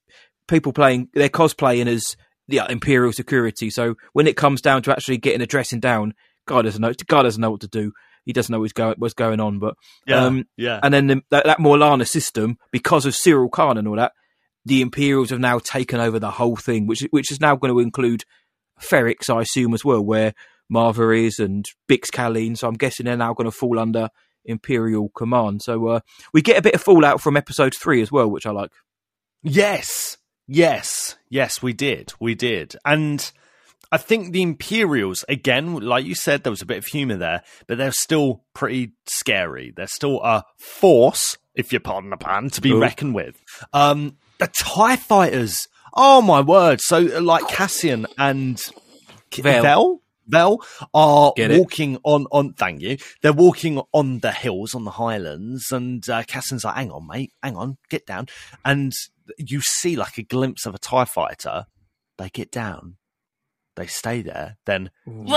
[0.48, 1.10] people playing.
[1.14, 2.16] They're cosplaying as
[2.48, 3.70] yeah, imperial security.
[3.70, 6.14] So when it comes down to actually getting a dressing down,
[6.48, 6.94] God doesn't know.
[7.08, 7.92] God doesn't know what to do.
[8.26, 9.60] He doesn't know what's going what's going on.
[9.60, 9.76] But
[10.08, 13.88] yeah, Um, yeah, and then the, that, that Morlana system, because of Syril Karn and
[13.88, 14.14] all that,
[14.66, 17.80] the Imperials have now taken over the whole thing, which which is now going to
[17.80, 18.24] include
[18.82, 20.34] Ferrix, I assume, as well, where
[20.72, 22.58] Maarva is and Bix Caleen.
[22.58, 24.10] So I'm guessing they're now going to fall under
[24.46, 25.62] Imperial command.
[25.62, 26.00] So uh,
[26.34, 28.72] we get a bit of fallout from episode three as well, which I like.
[29.42, 31.62] yes, yes, yes.
[31.62, 33.32] We did, we did, and
[33.92, 37.44] I think the Imperials again, like you said, there was a bit of humor there,
[37.68, 39.72] but they're still pretty scary.
[39.76, 42.82] They're still a force, if you pardon the pun, to be Ooh.
[42.82, 43.40] reckoned with.
[43.72, 45.68] Um, the Tie Fighters.
[45.94, 46.82] Oh my word!
[46.82, 48.62] So uh, like Cassian and
[49.32, 49.62] Vel.
[49.62, 52.54] Vel, Vel are walking on on.
[52.54, 52.98] Thank you.
[53.22, 57.34] They're walking on the hills on the highlands, and uh, Cassian's like, "Hang on, mate,
[57.42, 58.28] hang on, get down."
[58.66, 58.94] And
[59.38, 61.68] you see like a glimpse of a Tie Fighter.
[62.18, 62.98] They get down.
[63.76, 64.58] They stay there.
[64.66, 65.28] Then and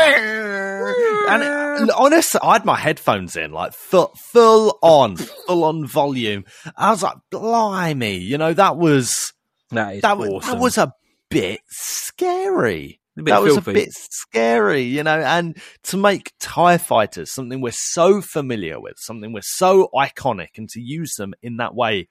[1.91, 6.45] honestly, I had my headphones in, like full, full on, full on volume.
[6.77, 9.33] I was like, "Blimey!" You know that was
[9.71, 10.51] That that was awesome.
[10.51, 10.93] that was a
[11.31, 13.01] bit scary.
[13.19, 15.19] A bit that was a bit scary, you know.
[15.19, 20.69] And to make Tie Fighters something we're so familiar with, something we're so iconic, and
[20.71, 22.09] to use them in that way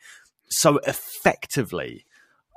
[0.50, 2.06] so effectively,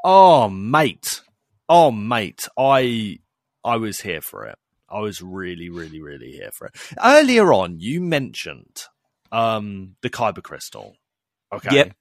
[0.05, 1.23] oh mate,
[1.69, 3.19] oh mate, I
[3.65, 4.59] I was here for it.
[4.89, 6.77] I was really, really, really here for it.
[7.03, 8.85] Earlier on, you mentioned
[9.31, 10.97] um the Kyber crystal.
[11.53, 11.75] Okay.
[11.75, 11.93] Yep.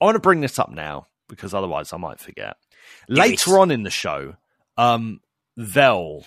[0.00, 2.56] I want to bring this up now because otherwise I might forget.
[3.08, 3.18] Yes.
[3.46, 4.34] Later on in the show,
[4.76, 5.20] um,
[5.56, 6.24] Vel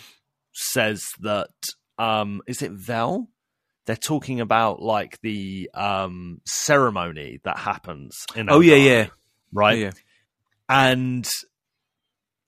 [0.53, 1.49] says that
[1.97, 3.27] um, is it Vel?
[3.85, 9.07] They're talking about like the um ceremony that happens in Oh yeah, yeah,
[9.53, 9.91] right yeah.
[10.67, 11.29] and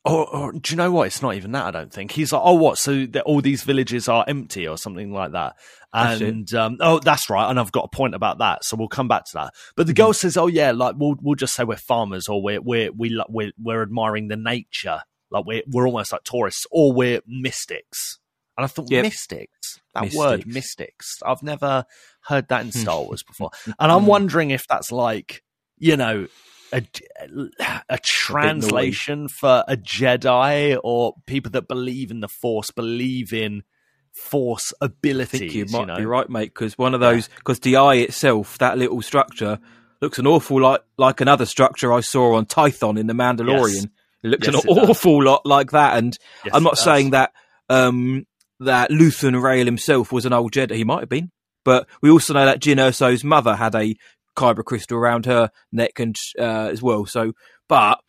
[0.07, 1.07] or, or do you know what?
[1.07, 1.65] It's not even that.
[1.65, 2.77] I don't think he's like, oh, what?
[2.77, 5.55] So that all these villages are empty or something like that.
[5.93, 7.49] And um, oh, that's right.
[7.49, 9.53] And I've got a point about that, so we'll come back to that.
[9.75, 12.61] But the girl says, oh yeah, like we'll we'll just say we're farmers or we're
[12.61, 14.99] we're we we're we're admiring the nature,
[15.31, 18.19] like we're we're almost like tourists or we're mystics.
[18.57, 19.03] And I thought Yep.
[19.03, 20.53] mystics, that word Mystics.
[20.55, 21.17] mystics.
[21.25, 21.85] I've never
[22.25, 25.41] heard that in Star Wars before, and I'm wondering if that's like
[25.79, 26.27] you know
[26.71, 26.83] a,
[27.89, 33.63] a translation for a Jedi or people that believe in the Force, believe in
[34.13, 34.87] Force I
[35.25, 35.97] think you might know?
[35.97, 36.53] be right, mate.
[36.53, 39.59] Because one of those, because the eye itself, that little structure,
[40.01, 43.73] looks an awful lot like another structure I saw on Tython in the Mandalorian.
[43.73, 43.87] Yes.
[44.23, 44.89] It looks Yes, an it does.
[44.89, 45.97] awful lot like that.
[45.97, 47.31] And Yes, I'm not saying that
[47.69, 48.25] um,
[48.59, 50.75] that Luthen Rael himself was an old Jedi.
[50.75, 51.31] He might have been,
[51.63, 53.95] but we also know that Jyn Erso's mother had a
[54.37, 57.05] kyber crystal around her neck and uh, as well.
[57.05, 57.33] So,
[57.67, 57.99] but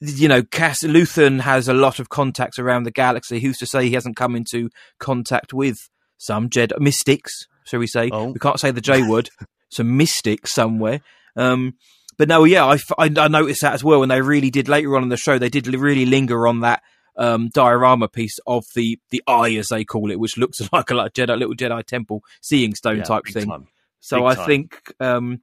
[0.00, 3.40] you know, Cass Luthen has a lot of contacts around the galaxy.
[3.40, 5.76] Who's to say he hasn't come into contact with
[6.18, 7.46] some Jedi mystics?
[7.64, 8.10] Shall we say?
[8.12, 8.32] Oh.
[8.32, 9.30] We can't say the J word.
[9.70, 11.00] some mystics somewhere.
[11.36, 11.74] Um,
[12.18, 14.02] but no, yeah, I, I, I noticed that as well.
[14.02, 15.38] And they really did later on in the show.
[15.38, 16.82] They did really linger on that
[17.16, 20.94] um, diorama piece of the the eye, as they call it, which looks like a
[20.94, 23.48] like Jedi little Jedi temple seeing stone Yeah, type thing.
[23.48, 23.68] time.
[24.00, 24.46] So Big I time.
[24.46, 25.42] think um,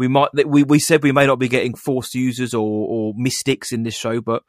[0.00, 3.70] we might we we said we may not be getting force users or, or mystics
[3.70, 4.42] in this show, but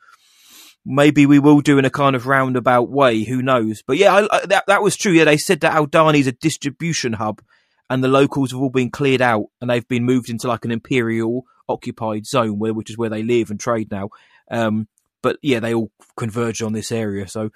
[0.86, 3.26] maybe we will do in a kind of roundabout way.
[3.26, 3.84] Who knows?
[3.86, 5.12] But yeah, I, I, that that was true.
[5.12, 7.42] Yeah, they said that Aldhani's a distribution hub,
[7.90, 10.72] and the locals have all been cleared out, and they've been moved into like an
[10.72, 14.08] imperial occupied zone, where which is where they live and trade now.
[14.50, 14.88] Um,
[15.22, 17.28] but yeah, they all converge on this area.
[17.28, 17.50] So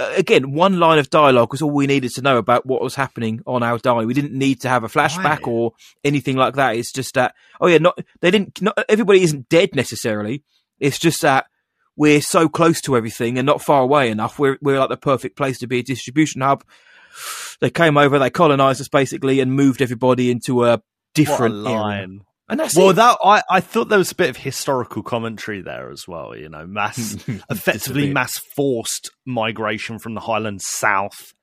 [0.00, 2.94] Uh, again, one line of dialogue was all we needed to know about what was
[2.94, 4.06] happening on Aldhani.
[4.06, 5.46] We didn't need to have a flashback Right.
[5.48, 5.72] or
[6.04, 6.76] anything like that.
[6.76, 8.60] It's just that oh yeah, not they didn't.
[8.62, 10.42] Not everybody isn't dead necessarily.
[10.78, 11.46] It's just that
[11.96, 14.38] we're so close to everything and not far away enough.
[14.38, 16.64] We're we're like the perfect place to be a distribution hub.
[17.60, 20.82] They came over, they colonized us basically, and moved everybody into a What a
[21.14, 22.08] different area.
[22.50, 22.52] Line.
[22.52, 22.94] And that's Well, it.
[22.94, 26.36] that I, I thought there was a bit of historical commentary there as well.
[26.36, 27.16] You know, mass
[27.50, 31.34] effectively mass forced migration from the Highlands south.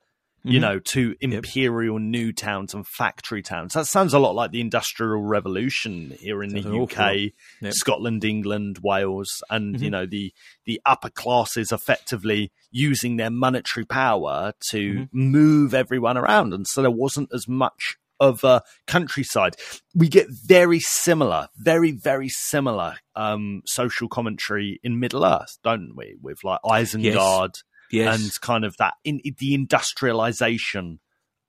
[0.44, 0.62] You Mhm.
[0.62, 3.74] know, to imperial new towns and factory towns.
[3.74, 7.12] That sounds a lot like the Industrial Revolution here in Sounds the an awful lot.
[7.16, 7.74] UK, Yep.
[7.74, 9.92] Scotland, England, Wales, and you Mhm.
[9.92, 10.32] know the
[10.66, 15.10] the upper classes effectively using their monetary power to Mhm.
[15.12, 19.56] move everyone around, and so there wasn't as much of a countryside.
[19.96, 26.16] We get very similar, very very similar um, social commentary in Middle Earth, don't we?
[26.22, 27.56] With like Isengard
[27.92, 28.22] yes.
[28.22, 31.00] and kind of that in the industrialization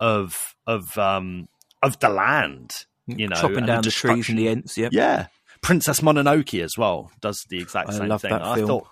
[0.01, 1.49] of of um
[1.83, 2.73] of the land.
[3.07, 4.77] You know, chopping down the, trees and the ents.
[4.77, 4.93] Yep.
[4.93, 5.29] Yeah,
[5.63, 8.33] Princess Mononoke as well does the exact I same love thing.
[8.33, 8.67] that I film.
[8.67, 8.89] thought,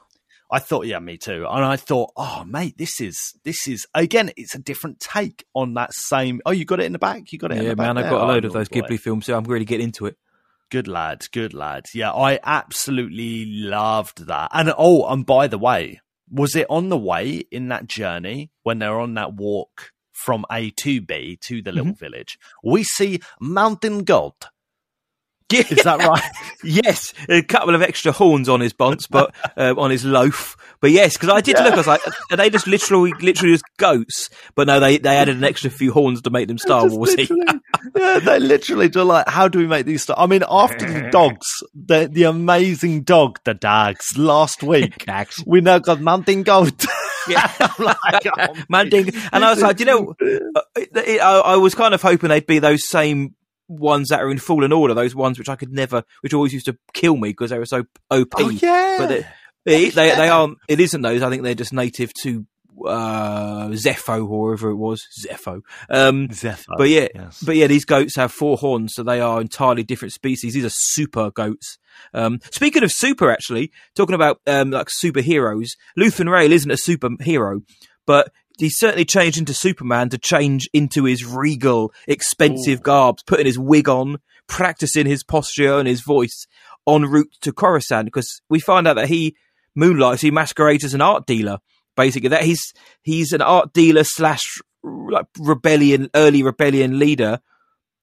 [0.50, 1.46] I thought, yeah, me too.
[1.48, 5.74] And I thought, oh, mate, this is this is again, it's a different take on
[5.74, 6.40] that same.
[6.46, 7.32] Oh, you got it in the back.
[7.32, 7.59] You got it.
[7.59, 8.82] in Yeah, the back man, I've got a Oh, load of those boy.
[8.82, 10.16] Ghibli films, so I'm really getting into it.
[10.70, 11.87] Good lad, good lad.
[11.94, 14.50] Yeah, I absolutely loved that.
[14.52, 18.78] And oh, and by the way, was it on the way in that journey when
[18.78, 21.78] they're on that walk from A to B to the mm-hmm.
[21.78, 22.38] little village?
[22.64, 24.46] We see Mountain Goat.
[25.52, 26.22] Is that right?
[26.64, 30.56] yes, a couple of extra horns on his bonce, but uh, on his loaf.
[30.80, 32.00] But yes, because I did look, I was like,
[32.32, 34.28] are they just literally, literally just goats?
[34.56, 37.30] But no, they they added an extra few horns to make them Star Warsy.
[37.96, 40.02] yeah, they literally do like, how do we make these?
[40.02, 40.18] St-?
[40.18, 45.44] I mean, after the dogs, the the amazing dog, the dogs, last week, Dags.
[45.46, 46.85] we now got Mountain Goat.
[47.28, 47.52] Yeah.
[47.78, 50.14] Like, oh, Man, and I was like, you know,
[50.56, 50.61] uh,
[50.94, 53.35] I, I was kind of hoping they'd be those same
[53.68, 56.66] ones that are in Fallen Order, those ones which I could never, which always used
[56.66, 58.29] to kill me because they were so OP.
[58.37, 59.26] oh yeah, But they,
[59.64, 61.22] they, they, they aren't, it isn't those.
[61.22, 62.46] I think they're just native to
[62.85, 65.02] uh, Zepho or wherever it was.
[65.24, 65.62] Zepho.
[65.88, 66.74] Um, Zephyr.
[66.76, 67.42] but yeah, yes.
[67.44, 70.55] but yeah, these goats have four horns, so they are entirely different species.
[70.55, 71.79] These are super goats.
[72.12, 77.62] Um, speaking of super, actually, talking about um, like superheroes, Luthen Rael isn't a superhero,
[78.07, 83.59] but he's certainly changed into Superman to change into his regal, expensive garbs, putting his
[83.59, 86.47] wig on, practicing his posture and his voice
[86.88, 89.37] en route to Coruscant, because we find out that he
[89.75, 91.59] moonlights, he masquerades as an art dealer.
[91.97, 97.40] Basically, that he's he's an art dealer slash like rebellion, early rebellion leader,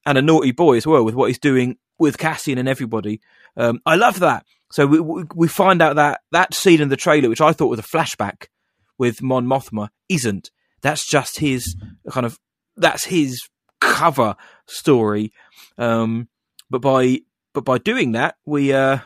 [0.05, 3.21] and a naughty boy as well with what he's doing with Cassian and everybody.
[3.55, 4.45] Um, I love that.
[4.71, 7.67] So we we we find out that that scene in the trailer, which I thought
[7.67, 8.47] was a flashback
[8.97, 10.51] with Mon Mothma, isn't.
[10.81, 11.75] That's just his
[12.11, 12.37] kind of
[12.75, 13.41] that's his
[13.79, 14.35] cover
[14.67, 15.31] story.
[15.77, 16.27] Um,
[16.69, 17.19] but by
[17.53, 18.99] but by doing that, we uh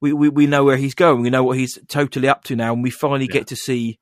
[0.00, 1.22] we, we we know where he's going.
[1.22, 3.32] We know what he's totally up to now, and we finally Yeah.
[3.40, 3.98] get to see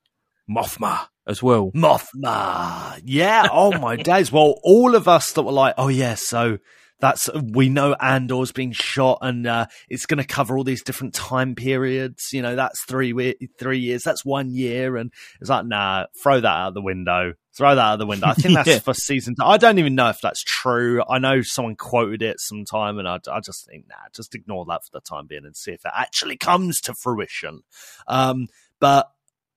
[0.49, 1.71] Mothma as well.
[1.75, 2.99] Mothma.
[3.03, 3.47] Yeah.
[3.51, 4.31] Oh my days.
[4.31, 6.57] Well, all of us that were like, oh yeah, so
[7.01, 11.13] that's we know Andor's been shot and uh, it's going to cover all these different
[11.13, 12.29] time periods.
[12.31, 14.03] You know, that's three we- three years.
[14.03, 15.11] That's one year, and
[15.41, 17.33] it's like, nah, throw that out the window.
[17.57, 18.27] Throw that out the window.
[18.27, 18.79] I think that's Yeah.
[18.79, 19.35] for season.
[19.35, 19.43] Two.
[19.45, 21.03] I don't even know if that's true.
[21.09, 24.85] I know someone quoted it sometime, and I, I just think, nah, just ignore that
[24.85, 27.63] for the time being and see if it actually comes to fruition.
[28.07, 28.47] Um,
[28.79, 29.09] but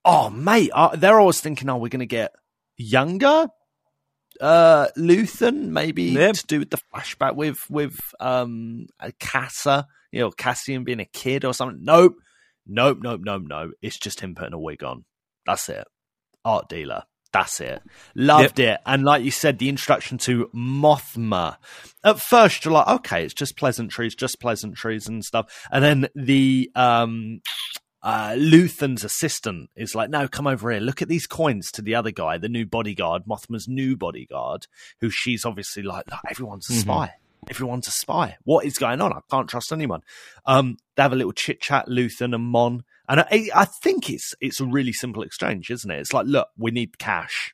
[0.03, 2.33] oh, mate, uh, they're always thinking, oh, we're going to get
[2.75, 3.47] younger
[4.41, 6.35] uh Luthen maybe Yep.
[6.35, 8.87] to do with the flashback with with um
[9.19, 11.83] Cassa, you know, Cassian being a kid or something.
[11.83, 12.15] Nope.
[12.67, 13.71] Nope, nope, nope, no.
[13.81, 15.05] It's just him putting a wig on.
[15.45, 15.85] That's it.
[16.43, 17.03] Art dealer.
[17.31, 17.81] That's it.
[18.15, 18.79] Loved it.
[18.85, 21.57] And like you said, the introduction to Mothma.
[22.03, 25.67] At first, you're like, okay, it's just pleasantries, just pleasantries and stuff.
[25.69, 27.41] And then the um,
[28.05, 30.79] uh, Luthen's assistant is like, no, come over here.
[30.79, 34.67] Look at these coins to the other guy, the new bodyguard, Mothma's new bodyguard,
[35.01, 36.81] who she's obviously like, everyone's a Mhm.
[36.81, 37.13] spy.
[37.49, 38.37] Everyone's a spy.
[38.43, 39.11] What is going on?
[39.11, 40.01] I can't trust anyone.
[40.45, 44.33] Um, they have a little chit chat, Luthen and Mon, and I, I think it's
[44.39, 45.99] it's a really simple exchange, isn't it?
[45.99, 47.53] It's like, look, we need cash.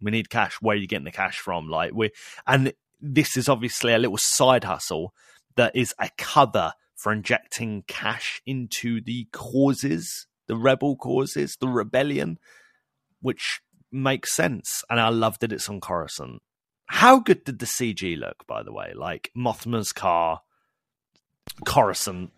[0.00, 0.56] We need cash.
[0.60, 1.68] Where are you getting the cash from?
[1.68, 2.10] Like we,
[2.46, 5.12] and this is obviously a little side hustle
[5.56, 12.38] that is a cover for injecting cash into the causes, the rebel causes, the rebellion,
[13.20, 13.60] which
[13.92, 14.82] makes sense.
[14.90, 16.42] And I love that it's on Coruscant.
[16.86, 18.92] How good did the CG look, by the way?
[18.94, 20.42] Like Mothma's car,
[21.64, 22.32] Coruscant.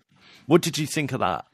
[0.46, 1.44] What did you think of that?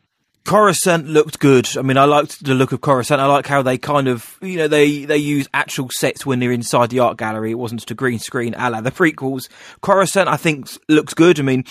[0.45, 1.77] Coruscant looked good.
[1.77, 3.21] I mean, I liked the look of Coruscant.
[3.21, 6.53] I like how they kind of, you know, they they use actual sets when they're
[6.53, 7.51] inside the art gallery.
[7.51, 9.49] It wasn't just a green screen, a la the prequels.
[9.81, 11.41] Coruscant, I think, looks good.
[11.41, 11.65] I mean,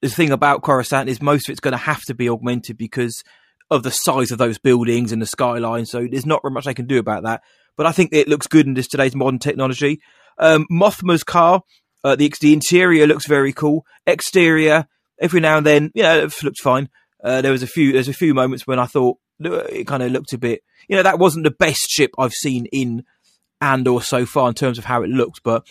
[0.00, 3.24] the thing about Coruscant is most of it's going to have to be augmented because
[3.70, 5.86] of the size of those buildings and the skyline.
[5.86, 7.42] So there's not very much they can do about that.
[7.76, 10.00] But I think it looks good in this today's modern technology.
[10.38, 11.62] Um, Mothma's car,
[12.04, 13.84] uh, the the interior looks very cool.
[14.06, 14.86] Exterior,
[15.20, 16.88] every now and then, you know, it looks fine.
[17.22, 20.12] Uh, there was a few there's a few moments when I thought it kind of
[20.12, 23.04] looked a bit, you know, that wasn't the best ship I've seen in
[23.60, 25.66] Andor so far in terms of how it looked, but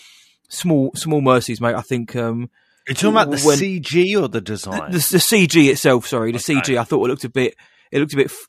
[0.49, 1.75] small small mercies, mate.
[1.75, 2.49] I think um,
[2.87, 4.91] Are you talking about the When- CG or the the, design?
[4.91, 6.55] the, the CG itself, sorry, the Okay.
[6.73, 7.55] CG, I thought it looked a bit,
[7.91, 8.47] it looked a bit f-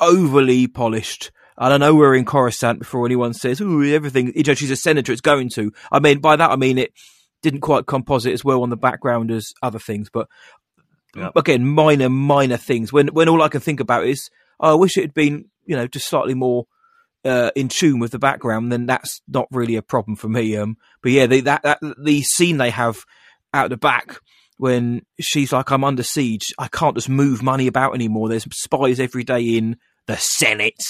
[0.00, 1.30] overly polished.
[1.58, 4.76] And I know we're in Coruscant before anyone says, "Ooh, everything." You know, she's a
[4.76, 5.12] senator.
[5.12, 5.72] It's going to.
[5.92, 6.92] I mean, by that I mean it
[7.42, 10.08] didn't quite composite as well on the background as other things.
[10.12, 10.26] But
[11.16, 11.32] Yep.
[11.36, 12.92] again, minor, minor things.
[12.92, 15.76] When when all I can think about is, oh, I wish it had been, you
[15.76, 16.64] know, just slightly more
[17.24, 18.72] uh, in tune with the background.
[18.72, 20.56] Then that's not really a problem for me.
[20.56, 23.04] Um, but yeah, the, that, that the scene they have
[23.52, 24.20] out the back
[24.56, 26.52] when she's like, "I'm under siege.
[26.58, 28.28] I can't just move money about anymore.
[28.28, 30.82] There's spies every day in the Senate."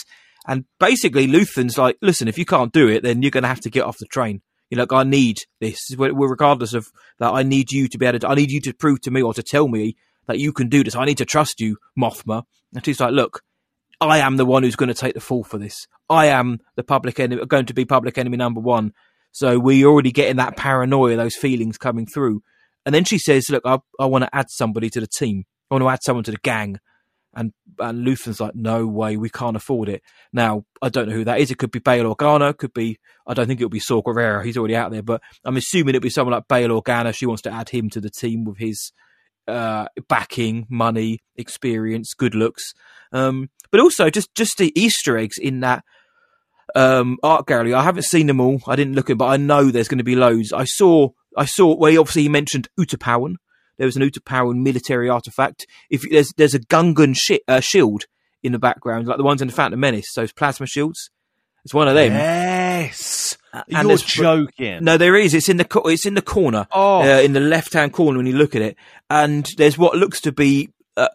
[0.46, 3.60] And basically, Luthen's like, "Listen, if you can't do it, then you're going to have
[3.60, 5.78] to get off the train." You know, like, I need this.
[5.96, 6.86] We're- regardless of
[7.18, 8.28] that, I need you to be able to.
[8.28, 9.96] I need you to prove to me or to tell me
[10.26, 10.94] that you can do this.
[10.94, 12.44] I need to trust you, Mothma.
[12.74, 13.42] And she's like, "Look,
[14.00, 15.86] I am the one who's going to take the fall for this.
[16.08, 18.92] I am the public enemy, going to be public enemy number one.
[19.32, 22.42] So we're already getting that paranoia, those feelings coming through.
[22.86, 25.44] And then she says, "Look, I, I want to add somebody to the team.
[25.70, 26.78] I want to add someone to the gang."
[27.34, 31.24] And and Luthen's like, "No way, we can't afford it." Now I don't know who
[31.24, 31.50] that is.
[31.50, 32.56] It could be Bail Organa.
[32.56, 32.98] Could be.
[33.26, 34.44] I don't think it'll be Saw Gerrera.
[34.44, 35.02] He's already out there.
[35.02, 37.14] But I'm assuming it'll be someone like Bail Organa.
[37.14, 38.92] She wants to add him to the team with his
[39.46, 42.72] uh, backing, money, experience, good looks,
[43.12, 45.84] um, but also just just the Easter eggs in that
[46.74, 47.74] um, art gallery.
[47.74, 48.60] I haven't seen them all.
[48.66, 50.52] I didn't look at, but I know there's going to be loads.
[50.52, 51.74] I saw, I saw.
[51.76, 53.34] Well, he obviously he mentioned Utapauan.
[53.78, 55.66] There was an Utapauan military artifact.
[55.90, 58.04] If there's there's a Gungan shi- uh, shield
[58.42, 61.10] in the background, like the ones in the Phantom Menace, those plasma shields.
[61.64, 62.12] It's one of them.
[62.12, 63.36] yes.
[63.52, 64.84] And You're joking.
[64.84, 65.34] No, there is.
[65.34, 67.00] It's in the co- it's in the corner Oh.
[67.02, 68.76] uh, in the left hand corner when you look at it,
[69.10, 71.08] and there's what looks to be a,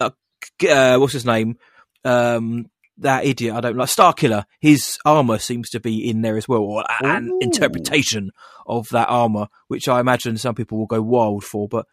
[0.62, 1.58] a uh, what's his name,
[2.04, 4.46] um, that idiot I don't like Starkiller.
[4.60, 8.32] His armor seems to be in there as well, or a- an interpretation
[8.66, 11.68] of that armor, which I imagine some people will go wild for.
[11.68, 11.86] But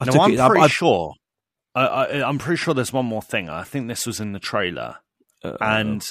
[0.00, 0.38] I No, I'm it.
[0.46, 1.14] Pretty I- sure.
[1.74, 3.48] I, I, I'm pretty sure there's one more thing.
[3.48, 4.96] I think this was in the trailer,
[5.42, 6.04] uh, and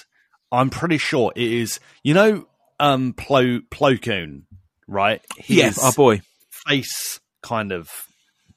[0.51, 1.79] I'm pretty sure it is.
[2.03, 2.47] You know,
[2.79, 4.47] um, Plo Plo Koon,
[4.87, 5.21] right?
[5.37, 6.21] His oh boy,
[6.67, 7.91] face kind of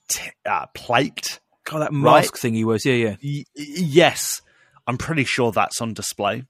[0.08, 1.40] t- uh, plate.
[1.64, 2.20] God, that Right.
[2.22, 2.86] mask thing he wears.
[2.86, 3.16] Yeah, yeah.
[3.22, 4.40] Y- yes,
[4.86, 6.44] I'm pretty sure that's on display.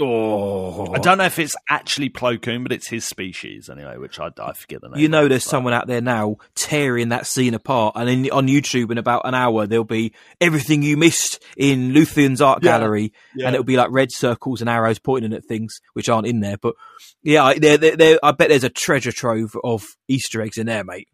[0.00, 4.20] Oh, I don't know if it's actually Plo Koon, but it's his species anyway, which
[4.20, 5.00] I, I forget the name.
[5.00, 8.92] You know, there's someone out there now tearing that scene apart, and in, on YouTube
[8.92, 12.78] in about an hour there'll be everything you missed in Luthen's art Yeah.
[12.78, 13.46] gallery, Yeah.
[13.48, 16.58] and it'll be like red circles and arrows pointing at things which aren't in there.
[16.58, 16.76] But
[17.24, 20.66] yeah, I- there, there, there, I bet there's a treasure trove of Easter eggs in
[20.68, 21.08] there, mate.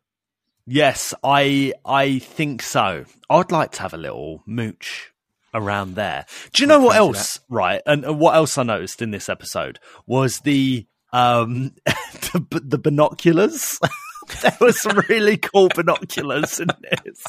[0.66, 3.06] Yes, I I think so.
[3.30, 5.10] I'd like to have a little mooch
[5.54, 6.26] around there.
[6.52, 7.38] Do you know what else?
[7.48, 12.78] Right, and, and what else I noticed in this episode was the um the, the
[12.78, 13.78] binoculars.
[14.42, 17.22] there was some really cool binoculars in this.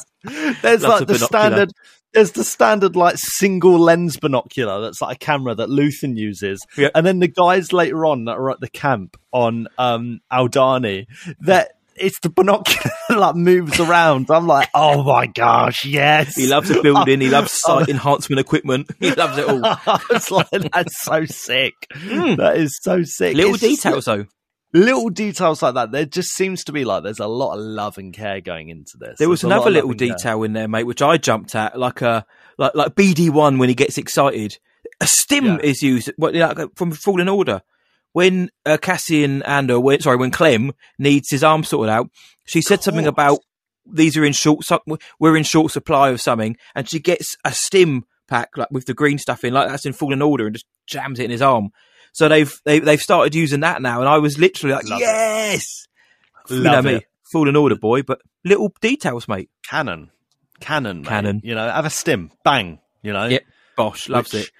[0.62, 1.26] There's Lots like the binocular.
[1.26, 1.70] standard.
[2.14, 6.88] There's the standard like single lens binocular that's like a camera that Luthen uses, Yeah.
[6.94, 11.06] and then the guys later on that are at the camp on um Aldhani
[11.40, 14.30] that it's the binocular that like moves around.
[14.30, 16.34] I'm like, oh my gosh, yes.
[16.36, 17.20] He loves the building.
[17.20, 18.90] He loves sight enhancement equipment.
[19.00, 19.60] He loves it all.
[20.10, 21.74] it's like that's so sick.
[21.90, 23.32] That is so sick.
[23.32, 23.36] Hmm.
[23.38, 24.26] Little It's details though.
[24.72, 25.92] little details like that.
[25.92, 28.96] There just seems to be like there's a lot of love and care going into
[28.98, 29.18] this.
[29.18, 30.08] There was There's another little and care.
[30.08, 32.24] detail in there, mate, which I jumped at, like a
[32.58, 34.58] like like BD one when he gets excited.
[35.00, 35.58] A stim Yeah.
[35.62, 37.60] is used, what like, from Fallen Order.
[38.16, 42.08] When uh, Cassian and uh, when, sorry, when Clem needs his arm sorted out,
[42.46, 43.40] she said something about
[43.84, 44.64] these are in short.
[45.20, 48.94] We're in short supply of something, and she gets a stim pack like with the
[48.94, 51.72] green stuff in, like that's in Fallen Order, and just jams it in his arm.
[52.14, 55.02] So they've they, they've started using that now, and I was literally like, Love it.
[55.02, 55.86] yes,
[56.48, 57.04] you know Love me, it.
[57.30, 59.50] Fallen Order boy, but little details, mate.
[59.62, 60.10] Cannon,
[60.60, 61.08] cannon, mate.
[61.08, 61.42] Canon.
[61.44, 62.78] You know, have a stim, bang.
[63.02, 63.44] You know, Yep.
[63.76, 64.50] Bosch loves which, it.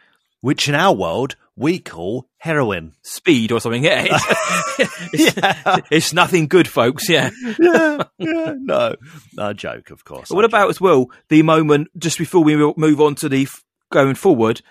[0.43, 2.93] Which in our world we call heroin.
[3.03, 3.83] Speed or something.
[3.85, 4.07] Yeah,
[4.79, 7.09] it's, it's, yeah, it's nothing good, folks.
[7.09, 7.31] Yeah.
[7.59, 8.55] yeah, yeah.
[8.59, 8.97] No,
[9.35, 10.31] no joke, of course.
[10.31, 14.15] What about as well the moment just before we move on to the f- going
[14.15, 14.63] forward?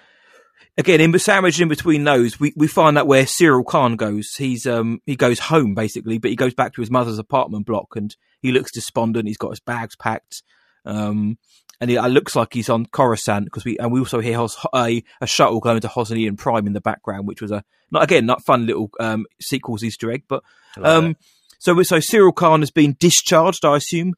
[0.78, 4.66] Again, in sandwiched in between those, we, we find that where Syril Karn goes, he's
[4.66, 8.16] um he goes home basically, but he goes back to his mother's apartment block and
[8.42, 9.28] he looks despondent.
[9.28, 10.44] He's got his bags packed,
[10.86, 11.38] um,
[11.82, 15.04] and it looks like he's on Coruscant because we and we also hear Hos, a,
[15.22, 18.46] a shuttle going to Hosnian Prime in the background, which was a not again not
[18.46, 20.44] fun little um sequels Easter egg, but
[20.82, 21.16] um,
[21.60, 24.14] so so Syril Karn has been discharged, I assume,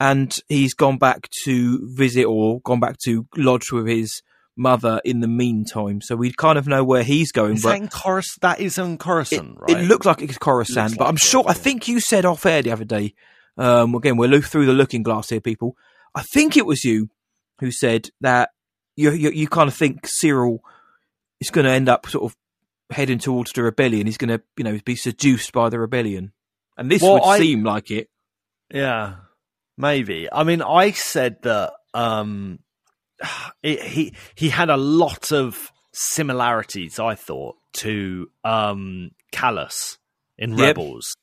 [0.00, 4.22] and he's gone back to visit or gone back to lodge with his
[4.56, 6.00] mother in the meantime.
[6.00, 8.36] So we kind of know where he's going, is but in Corus?
[8.40, 9.84] That is in it, Coruscant, it right?
[9.84, 10.90] looks like it's Coruscant.
[10.90, 11.44] Looks but like I'm it, sure.
[11.46, 13.14] I think you said off air the other day.
[13.58, 15.76] Um, again, we're look through the looking glass here, people.
[16.14, 17.08] I think it was you
[17.60, 18.50] who said that
[18.96, 20.58] you you, you kind of think Syril
[21.40, 22.36] is going to end up sort of
[22.90, 24.06] heading towards the rebellion.
[24.06, 26.32] He's going to you know be seduced by the rebellion,
[26.76, 28.08] and this Well, would I- seem like it.
[28.72, 29.14] Yeah,
[29.76, 30.28] maybe.
[30.32, 32.58] I mean, I said that um,
[33.62, 36.98] it, he he had a lot of similarities.
[36.98, 39.98] I thought to um, Kallus
[40.38, 40.58] in Yep.
[40.76, 41.16] Rebels,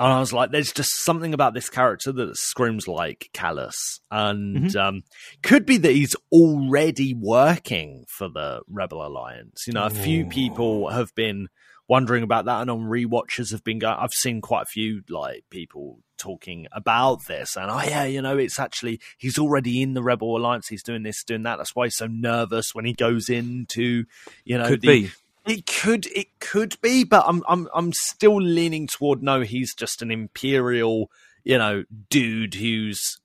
[0.00, 4.74] and I was like, "There's just something about this character that screams like Kallus," and
[4.74, 5.02] um,
[5.42, 9.64] could be that he's already working for the Rebel Alliance.
[9.66, 11.48] You know, a few people have been
[11.86, 15.42] wondering about that and on rewatches have been going i've seen quite a few like
[15.50, 17.56] people talking about this.
[17.56, 20.68] And oh yeah you know it's actually he's already in the rebel alliance.
[20.68, 21.56] He's doing this doing that.
[21.56, 24.04] That's why he's so nervous when he goes into
[24.44, 25.10] you know Could the- be.
[25.46, 30.02] It could it could be but i'm i'm i'm still leaning toward no he's just
[30.02, 31.10] an imperial
[31.44, 33.18] you know dude who's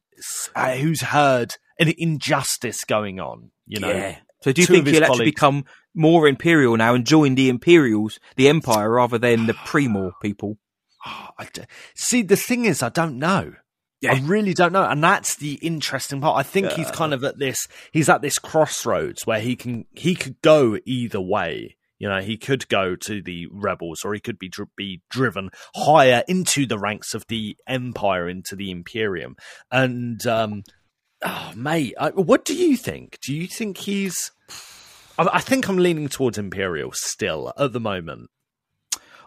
[0.55, 4.17] uh, who's heard an injustice going on you know yeah.
[4.45, 8.19] So do you two think he'll actually become more imperial now and join the Imperials,
[8.35, 10.59] the Empire, rather than the Pre-Mor people?
[11.03, 11.63] Oh, I d-
[11.95, 13.53] see, the thing is, I don't know.
[14.01, 14.13] Yeah.
[14.13, 16.37] I really don't know, and that's the interesting part.
[16.37, 17.67] I think he's kind of at this.
[17.91, 21.75] He's at this crossroads where he can he could go either way.
[22.05, 25.49] You know, he could go to the rebels, or he could be dri- be driven
[25.73, 29.35] higher into the ranks of the empire, into the Imperium.
[29.71, 30.61] And um,
[31.23, 33.17] oh, mate, I, what do you think?
[33.23, 34.29] Do you think he's?
[35.17, 38.29] I, I think I'm leaning towards Imperial still at the moment.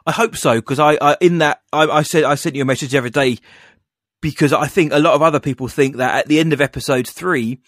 [0.07, 2.65] I hope so because I, I in that I, I said I sent you a
[2.65, 3.39] message the other day
[4.21, 7.09] because I think a lot of other people think that at the end of episode
[7.09, 7.59] three,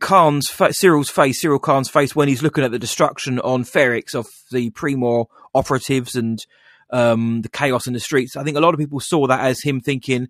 [0.00, 4.14] Karn's fa- Syril's face, Syril Karn's face when he's looking at the destruction on Ferrix
[4.14, 6.44] of the Pre-Mor operatives and
[6.90, 8.36] um, the chaos in the streets.
[8.36, 10.28] I think a lot of people saw that as him thinking,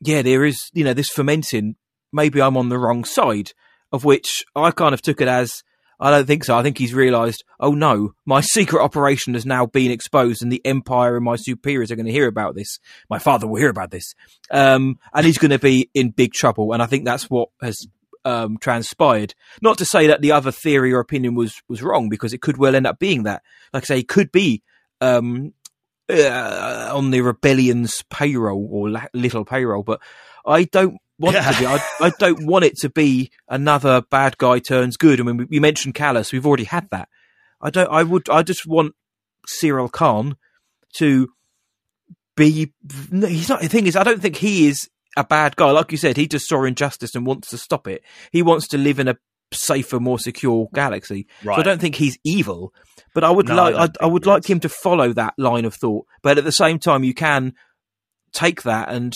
[0.00, 1.76] yeah, there is you know this fermenting.
[2.12, 3.52] Maybe I'm on the wrong side.
[3.90, 5.62] Of which I kind of took it as
[6.00, 6.56] I don't think so.
[6.56, 10.64] I think he's realised, oh no, my secret operation has now been exposed, and the
[10.64, 12.78] Empire and my superiors are going to hear about this.
[13.08, 14.14] My father will hear about this,
[14.50, 16.72] um, and he's going to be in big trouble.
[16.72, 17.86] And I think that's what has
[18.24, 19.34] um, transpired.
[19.60, 22.56] Not to say that the other theory or opinion was was wrong, because it could
[22.56, 23.42] well end up being that.
[23.72, 24.62] Like I say, it could be
[25.00, 25.54] um,
[26.08, 30.00] uh, on the rebellion's payroll or la- little payroll, but
[30.46, 31.66] I don't want it to be.
[31.66, 35.20] I, I don't want it to be another bad guy turns good.
[35.20, 36.32] I mean, we, you mentioned Kallus.
[36.32, 37.08] We've already had that.
[37.60, 37.90] I don't.
[37.90, 38.28] I would.
[38.28, 38.94] I just want
[39.48, 40.36] Syril Karn
[40.94, 41.28] to
[42.36, 42.72] be.
[43.10, 43.60] He's not.
[43.60, 45.70] The thing is, I don't think he is a bad guy.
[45.70, 48.02] Like you said, he just saw injustice and wants to stop it.
[48.30, 49.16] He wants to live in a
[49.52, 51.26] safer, more secure galaxy.
[51.44, 52.72] So I don't think he's evil.
[53.14, 53.96] But I would No, like.
[54.00, 56.06] I, I would like him to follow that line of thought.
[56.22, 57.54] But at the same time, you can
[58.32, 59.14] take that and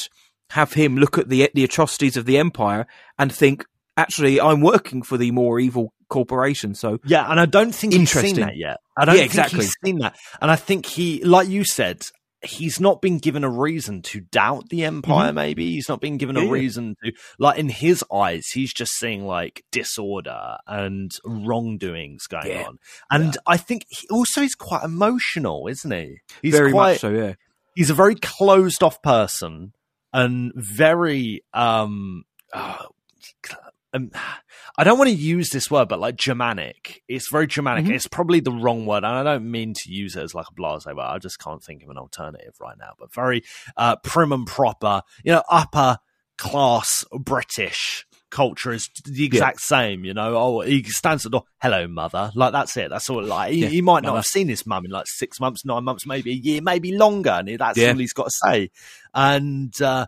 [0.51, 2.87] have him look at the the atrocities of the empire
[3.19, 3.65] and think,
[3.97, 6.75] actually, I'm working for the more evil corporation.
[6.75, 8.47] So Yeah, and I don't think he's seen Interesting.
[8.47, 8.77] that yet.
[8.97, 9.61] I don't Yeah, think exactly.
[9.61, 10.17] he's seen that.
[10.41, 12.03] And I think he, like you said,
[12.47, 15.31] he's not been given a reason to doubt the empire.
[15.31, 15.35] Mhm.
[15.35, 18.93] Maybe he's not been given Yeah, a reason to like in his eyes, he's just
[18.93, 22.67] seeing like disorder and wrongdoings going Yeah.
[22.69, 22.79] on.
[23.11, 26.17] And I think he also he's quite emotional, isn't he?
[26.43, 27.35] He's Very quite, much so, yeah.
[27.75, 29.73] he's a very closed off person
[30.13, 32.85] and very um, uh,
[33.93, 34.11] um
[34.79, 37.03] I don't want to use this word, but like Germanic.
[37.09, 37.87] It's very Germanic.
[37.87, 37.95] Mhm.
[37.95, 40.55] It's probably the wrong word, and I don't mean to use it as like a
[40.55, 40.99] blase word.
[40.99, 42.93] I just can't think of an alternative right now.
[42.99, 43.43] But very
[43.77, 45.99] uh, prim and proper, you know, upper
[46.39, 50.05] class British culture is the exact same.
[50.05, 52.31] You know, oh, he stands at the door, hello, mother.
[52.35, 52.91] Like that's it.
[52.91, 53.23] That's all.
[53.25, 54.19] Like he, Yeah, he might not mother.
[54.19, 57.31] have seen his mum in like six months, nine months, maybe a year, maybe longer,
[57.31, 57.93] and that's Yeah.
[57.93, 58.71] all he's got to say.
[59.15, 60.07] And uh,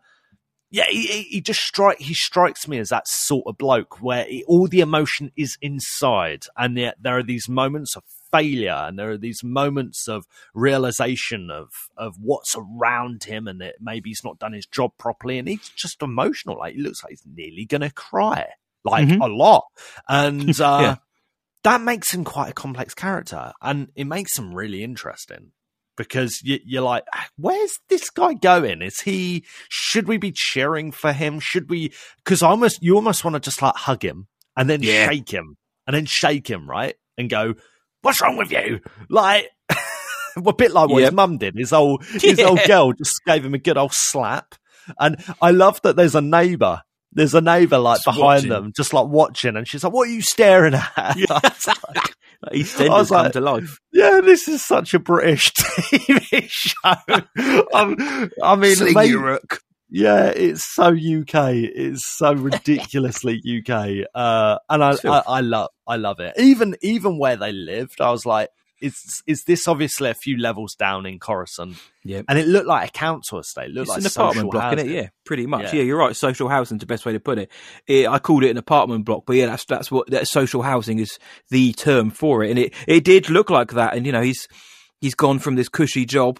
[0.71, 4.45] yeah, he, he just strike he strikes me as that sort of bloke where he,
[4.45, 9.11] all the emotion is inside, and yet there are these moments of failure, and there
[9.11, 14.39] are these moments of realization of of what's around him, and that maybe he's not
[14.39, 16.59] done his job properly, and he's just emotional.
[16.59, 18.47] Like he looks like he's nearly gonna cry,
[18.85, 19.21] like Mhm.
[19.25, 19.65] a lot,
[20.09, 20.97] and uh, Yeah.
[21.65, 25.53] that makes him quite a complex character, and it makes him really interesting
[25.99, 28.81] because you, you're like, "Ah, where's this guy going?
[28.81, 29.45] Is he?
[29.69, 31.41] Should we be cheering for him?
[31.41, 31.93] Should we?
[32.25, 35.07] Because almost you almost want to just like hug him and then Yeah.
[35.11, 36.95] shake him and then shake him, right?
[37.19, 37.55] And go,
[38.01, 38.81] what's wrong with you?
[39.11, 39.51] Like.
[40.37, 41.57] A bit like what his mum did.
[41.57, 44.55] His old his old girl just gave him a good old slap.
[44.97, 46.83] And I love that there's a neighbour.
[47.13, 48.49] There's a neighbour like Just behind watching.
[48.51, 51.41] them, just like watching, and she's like, "What are you staring at?" Yeah.
[52.41, 53.79] Like, EastEnders I was come like- to life.
[53.93, 56.95] Yeah, this is such a British TV show.
[57.75, 59.39] Um, I mean, Sling maybe-
[59.91, 61.55] yeah, it's so UK.
[61.55, 64.07] It's so ridiculously UK.
[64.15, 65.11] Uh, and I, Sure.
[65.11, 66.35] I, I love, I love it.
[66.39, 68.51] Even, even where they lived, I was like,
[68.81, 71.77] is is this obviously a few levels down in Coruscant?
[72.05, 73.71] Yeah, And it looked like a council estate.
[73.71, 74.95] It looked It's like an apartment block, isn't it?
[74.95, 75.65] Yeah, pretty much.
[75.65, 75.81] Yeah.
[75.81, 75.83] Yeah.
[75.83, 76.15] you're right.
[76.17, 77.51] Social housing's the best way to put it.
[77.87, 78.09] it.
[78.09, 81.19] I called it an apartment block, but yeah, that's that's what that social housing is
[81.51, 82.51] the term for it.
[82.51, 83.97] And it it did look like that.
[83.97, 84.49] And you know, he's
[85.01, 86.39] he's gone from this cushy job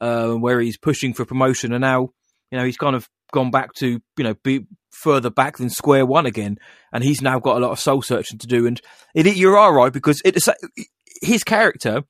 [0.00, 2.10] uh, where he's pushing for promotion, and now
[2.50, 6.06] you know he's kind of gone back to you know be further back than square
[6.06, 6.58] one again,
[6.92, 8.66] and he's now got a lot of soul searching to do.
[8.66, 8.80] And
[9.14, 10.48] it, you're all right because it's
[11.22, 12.02] his character.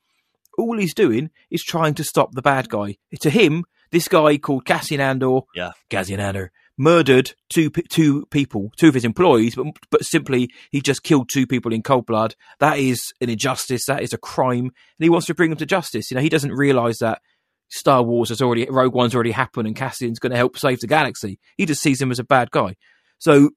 [0.59, 2.97] All he's doing is trying to stop the bad guy.
[3.21, 5.73] To him, this guy called Cassian Andor, Yeah.
[5.89, 11.03] Cassian Andor, murdered two two people, two of his employees, but but simply he just
[11.03, 12.35] killed two people in cold blood.
[12.61, 13.87] That is an injustice.
[13.87, 16.11] That is a crime, and he wants to bring them to justice.
[16.11, 17.23] You know, he doesn't realize that
[17.69, 20.87] Star Wars has already Rogue One's already happened, and Cassian's going to help save the
[20.87, 21.39] galaxy.
[21.57, 22.77] He just sees him as a bad guy.
[23.19, 23.51] So,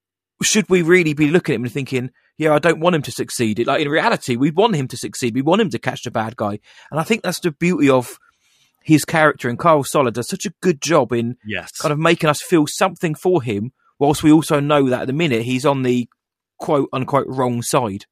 [0.43, 3.11] should we really be looking at him and thinking, "Yeah, I don't want him to
[3.11, 3.65] succeed"?
[3.65, 5.35] Like in reality, we want him to succeed.
[5.35, 6.59] We want him to catch the bad guy,
[6.91, 8.17] and I think that's the beauty of
[8.83, 9.49] his character.
[9.49, 11.71] And Kyle Soller does such a good job in Yes.
[11.79, 15.13] kind of making us feel something for him, whilst we also know that at the
[15.13, 16.07] minute he's on the
[16.59, 18.05] quote unquote wrong side.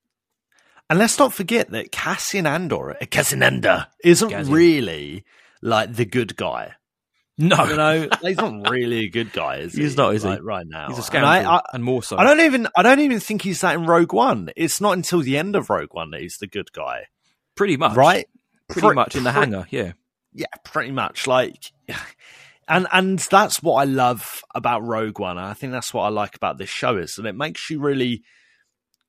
[0.90, 4.54] And let's not forget that Cassian Andor, Cassian Andor, isn't Cassian.
[4.54, 5.24] really
[5.62, 6.74] like the good guy.
[7.38, 9.82] No, You know, he's not really a good guy, is he?
[9.82, 10.38] He's not, is he?
[10.40, 12.18] Right now, he's a And I, I, and more so.
[12.18, 14.52] I don't even, I don't even think he's that in Rogue One.
[14.56, 17.08] It's not until the end of Rogue One that he's the good guy,
[17.56, 18.28] pretty much, right?
[18.70, 19.94] Pretty Pre- much in the pre- hangar, yeah.
[20.34, 21.26] yeah, pretty much.
[21.26, 21.72] Like,
[22.68, 25.40] and and that's what I love about Rogue One.
[25.40, 28.24] I think that's what I like about this show is that it makes you really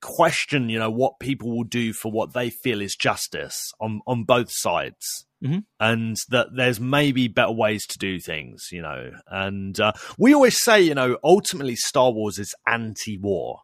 [0.01, 4.23] question, you know, what people will do for what they feel is justice on on
[4.23, 5.25] both sides.
[5.45, 5.63] Mhm.
[5.79, 9.11] And that there's maybe better ways to do things, you know.
[9.27, 13.59] And uh, we always say, you know, ultimately Star Wars is anti-war,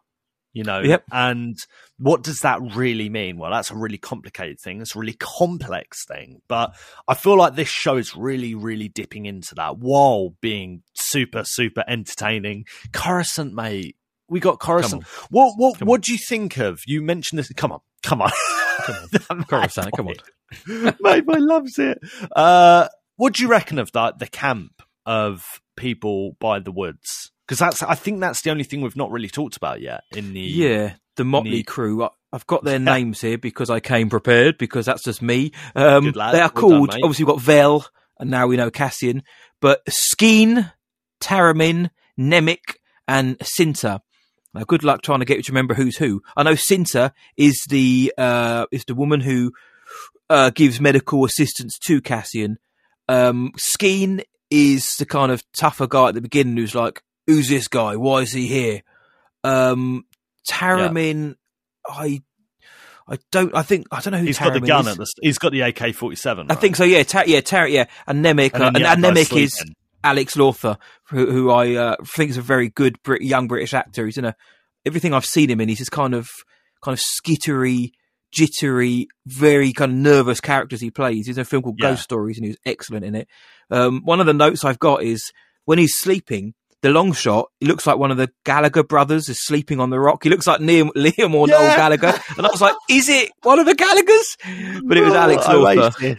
[0.52, 0.80] you know.
[0.80, 1.04] Yep.
[1.10, 1.56] And
[1.98, 3.38] what does that really mean?
[3.38, 4.80] Well, that's a really complicated thing.
[4.80, 6.40] It's a really complex thing.
[6.48, 6.74] But
[7.08, 11.84] I feel like this show is really, really dipping into that while being super, super
[11.88, 12.66] entertaining.
[12.92, 13.96] Coruscant, mate.
[14.28, 15.04] We got Coruscant.
[15.30, 16.80] What what what do you think of?
[16.86, 17.52] You mentioned this.
[17.52, 18.30] Come on, come on,
[18.86, 18.96] Come
[19.30, 20.14] on, Coruscant, come on.
[21.00, 21.24] mate.
[21.28, 21.98] I loves it.
[22.34, 24.18] Uh, what do you reckon of that?
[24.18, 25.44] The camp of
[25.76, 27.82] people by the woods, because that's.
[27.82, 30.02] I think that's the only thing we've not really talked about yet.
[30.14, 31.66] In the Yeah, the Motley Neat.
[31.66, 32.04] Crew.
[32.04, 35.52] I- I've got their names here because I came prepared because that's just me.
[35.76, 36.88] Um, they are Well done, called.
[36.94, 37.00] mate.
[37.02, 37.86] obviously, we've got Vel,
[38.18, 39.22] and now we know Cassian,
[39.60, 40.72] but Skeen,
[41.20, 42.76] Taramin, Nemik,
[43.06, 44.00] and Cinta.
[44.54, 46.22] Now, good luck trying to get you to remember who's who.
[46.36, 49.52] I know Cinta is the uh, is the woman who
[50.28, 52.58] uh, gives medical assistance to Cassian.
[53.08, 57.68] Um, Skeen is the kind of tougher guy at the beginning who's like, "Who's this
[57.68, 57.96] guy?
[57.96, 58.82] Why is he here?"
[59.42, 60.04] Um,
[60.48, 61.36] Taramin,
[61.86, 62.22] I
[63.08, 63.54] I don't.
[63.54, 64.92] I think I don't know who He's got the gun is.
[64.92, 65.12] at the.
[65.22, 66.46] He's got the AK forty seven.
[66.50, 66.84] I think so.
[66.84, 69.62] Yeah, Ta- yeah, Tar- yeah, and Nemik, And uh, and, and Nemik is.
[70.04, 70.76] Alex Lawther,
[71.08, 74.04] who, who I uh, think is a very good Brit- young British actor.
[74.06, 74.34] He's in a
[74.84, 75.68] everything I've seen him in.
[75.68, 76.28] He's this kind of
[76.82, 77.92] kind of skittery,
[78.32, 81.26] jittery, very kind of nervous characters he plays.
[81.26, 81.90] He's in a film called Yeah.
[81.90, 83.28] Ghost Stories, and he was excellent in it.
[83.70, 85.30] Um, one of the notes I've got is
[85.64, 86.54] when he's sleeping.
[86.82, 90.00] The long shot, he looks like one of the Gallagher brothers is sleeping on the
[90.00, 90.24] rock.
[90.24, 92.12] He looks like Liam, Liam or Noel Gallagher.
[92.36, 94.80] And I was like, is it one of the Gallaghers?
[94.88, 96.16] But it was Alex Oh, Lawther.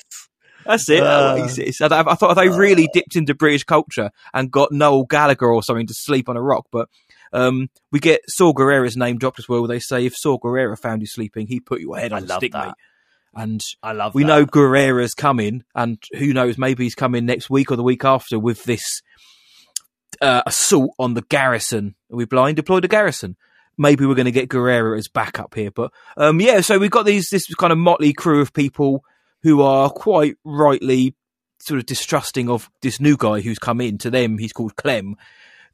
[0.65, 1.03] That's it.
[1.03, 1.35] Uh.
[1.81, 5.87] I, I thought they really dipped into British culture and got Noel Gallagher or something
[5.87, 6.67] to sleep on a rock.
[6.71, 6.89] But
[7.31, 9.65] um, we get Saw Gerrera's name dropped as well.
[9.67, 12.25] They say if Saw Gerrera found you sleeping, he'd put your head I on a
[12.27, 12.67] love stick, that.
[12.67, 12.73] mate.
[13.35, 14.13] And I love.
[14.13, 14.27] we that.
[14.27, 18.37] know Gerrera's coming, and who knows, maybe he's coming next week or the week after
[18.37, 19.01] with this
[20.21, 21.95] uh, assault on the garrison.
[22.11, 22.57] Are we blind?
[22.57, 23.35] Deploy the garrison.
[23.75, 26.61] Maybe we're going to get Gerrera as backup here, but um, yeah.
[26.61, 29.03] So we've got these this kind of motley crew of people
[29.43, 31.15] who are quite rightly
[31.59, 33.97] sort of distrusting of this new guy who's come in.
[33.99, 35.15] To them, he's called Clem.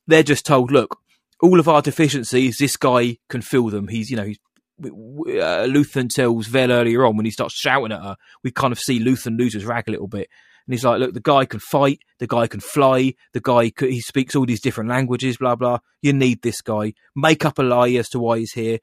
[0.08, 1.00] They're just told, look,
[1.42, 3.88] all of our deficiencies, this guy can fill them.
[3.88, 4.40] He's, you know, he's
[4.82, 8.80] uh, Luthen tells Vel earlier on when he starts shouting at her, we kind of
[8.80, 10.30] see Luthen lose his rag a little bit.
[10.66, 14.02] And he's like, look, the guy can fight, the guy can fly, the guy he
[14.02, 15.80] speaks all these different languages, blah blah.
[16.02, 16.94] You need this guy.
[17.16, 18.80] Make up a lie as to why he's here.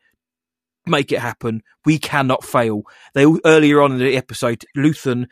[0.86, 1.62] Make it happen.
[1.84, 2.82] We cannot fail.
[3.14, 5.26] They earlier on in the episode, Luthen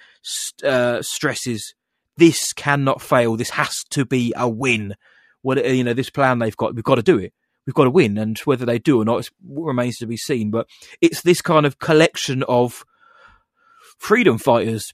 [0.65, 1.75] uh, stresses
[2.17, 3.37] this cannot fail.
[3.37, 4.95] This has to be a win.
[5.43, 7.33] What you know, this plan they've got, we've got to do it.
[7.67, 10.51] We've got to win, and whether they do or not remains to be seen.
[10.51, 10.67] But
[11.01, 12.85] it's this kind of collection of
[13.99, 14.93] freedom fighters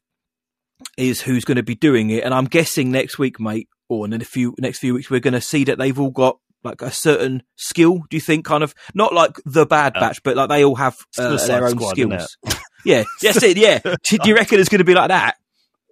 [0.97, 2.25] is who's going to be doing it.
[2.25, 5.35] And I'm guessing next week, mate, or in a few next few weeks, we're going
[5.35, 8.01] to see that they've all got like a certain skill.
[8.11, 10.01] Do you think, kind of not like the Bad Yeah.
[10.01, 12.37] Batch, but like they all have uh, their own Squad, skills?
[12.85, 13.57] yeah, that's it.
[13.57, 13.79] Yeah.
[14.09, 15.37] do you reckon it's going to be like that?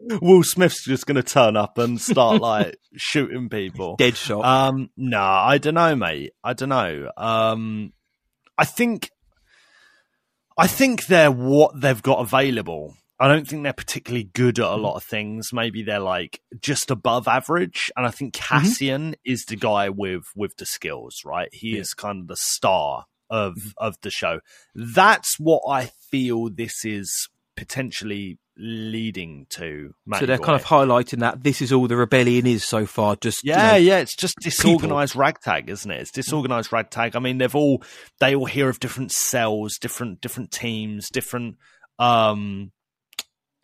[0.00, 3.96] Will Smith's just going to turn up and start like shooting people.
[3.96, 4.44] Dead shot.
[4.44, 6.32] Um, no, I don't know, mate.
[6.44, 7.10] I don't know.
[7.16, 7.92] Um,
[8.56, 9.10] I think,
[10.56, 12.94] I think they're what they've got available.
[13.20, 14.82] I don't think they're particularly good at a mm-hmm.
[14.82, 15.52] lot of things.
[15.52, 17.90] Maybe they're like just above average.
[17.96, 18.58] And I think mm-hmm.
[18.58, 21.48] Cassian is the guy with with the skills, right?
[21.52, 21.80] He Yeah.
[21.80, 23.68] is kind of the star of mm-hmm.
[23.78, 24.40] of the show.
[24.74, 29.94] That's what I feel this is potentially leading to.
[30.18, 33.16] so they're kind of highlighting that this is all the rebellion is so far.
[33.16, 36.00] Just you Yeah, know, yeah, it's just disorganized ragtag, isn't it?
[36.00, 37.14] It's disorganized ragtag.
[37.16, 37.82] I mean, they've all
[38.20, 41.56] they all hear of different cells, different different teams, different
[41.98, 42.70] um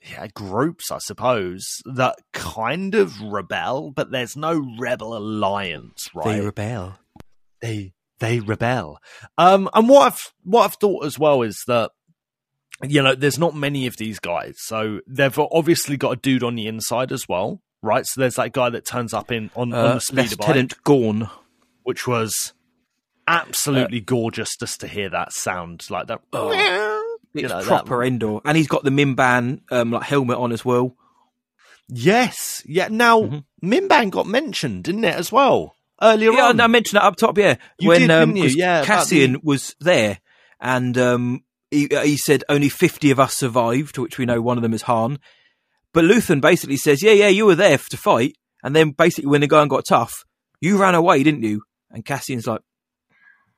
[0.08, 6.36] yeah, groups, I suppose, that kind of rebel, but there's no rebel alliance, right?
[6.36, 6.98] they rebel.
[7.60, 8.98] they they rebel.
[9.38, 11.90] Um, and what I've what I've thought as well is that
[12.82, 16.54] you know there's not many of these guys, so they've obviously got a dude on
[16.54, 18.04] the inside as well, right?
[18.06, 20.84] So there's that guy that turns up in on, on Uh, the speeder bike, Lieutenant
[20.84, 21.28] Gorn.
[21.82, 22.52] which was
[23.26, 26.20] absolutely gorgeous just to hear that sound like that.
[27.34, 30.52] It's You know, that- proper Endor, and he's got the Mimban um, like helmet on
[30.52, 30.96] as well.
[31.88, 32.88] Yes, yeah.
[32.90, 33.44] Now Mhm.
[33.62, 36.60] Mimban got mentioned, didn't it, as well earlier Yeah, on?
[36.60, 37.36] I mentioned that up top.
[37.36, 38.42] Yeah, You when did, um, didn't you?
[38.50, 40.20] 'cause Yeah, Cassian the- was there,
[40.60, 44.56] and um, he, uh, he said only fifty of us survived, which we know one
[44.56, 45.18] of them is Han.
[45.92, 49.40] But Luthen basically says, "Yeah, yeah, you were there to fight, and then basically when
[49.42, 50.24] the going got tough,
[50.60, 52.62] you ran away, didn't you?" And Cassian's like,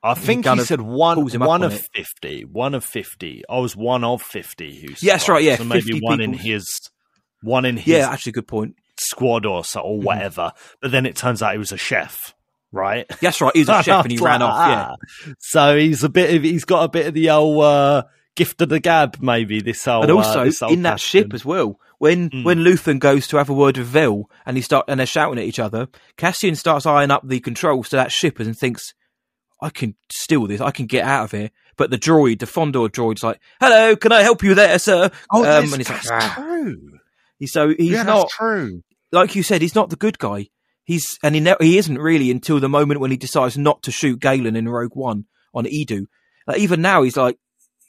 [0.03, 1.87] I think kind he said one pulls him up one on of it.
[1.93, 2.43] fifty.
[2.45, 3.43] One of fifty.
[3.49, 6.33] I was one of fifty who Yeah, that's right, yeah, So maybe 50 one in
[6.33, 6.65] his
[7.41, 8.75] one in his "Yeah, actually, good point.
[8.99, 10.51] squad or so or whatever.
[10.81, 12.33] But then it turns out he was a chef,
[12.71, 13.05] right?
[13.21, 13.51] That's right.
[13.53, 14.69] He was a chef and he ran off.
[14.69, 15.33] Yeah, Ah.
[15.39, 18.03] So he's a bit of he's got a bit of the old uh,
[18.35, 21.43] gift of the gab, maybe this old and uh, also old in that ship as
[21.45, 21.79] well.
[21.99, 22.43] When Mm.
[22.45, 25.39] when Luthen goes to have a word with Vel and he start and they're shouting
[25.39, 25.87] at each other,
[26.17, 28.93] Cassian starts eyeing up the controls to that ship and thinks,
[29.61, 30.61] "I can steal this.
[30.61, 34.11] I can get out of here." But the droid, the Fondor droid's like, "Hello, can
[34.11, 36.99] I help you there, sir?" Oh, Um, and he's like, that's "Ah." true.
[37.45, 38.81] So he's yeah, not true.
[39.11, 39.61] like you said.
[39.61, 40.49] He's not the good guy.
[40.83, 43.91] He's and he ne- he isn't really until the moment when he decides not to
[43.91, 46.05] shoot Galen in Rogue One on Eadu.
[46.47, 47.37] Like even now, he's like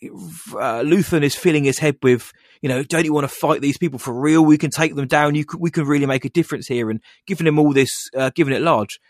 [0.03, 3.79] uh, Luthen is filling his head with, you know, don't you want to fight these
[3.79, 4.45] people for real?
[4.45, 5.35] We can take them down.
[5.35, 8.55] You we can really make a difference here, and giving him all this, uh, giving
[8.55, 9.01] it large,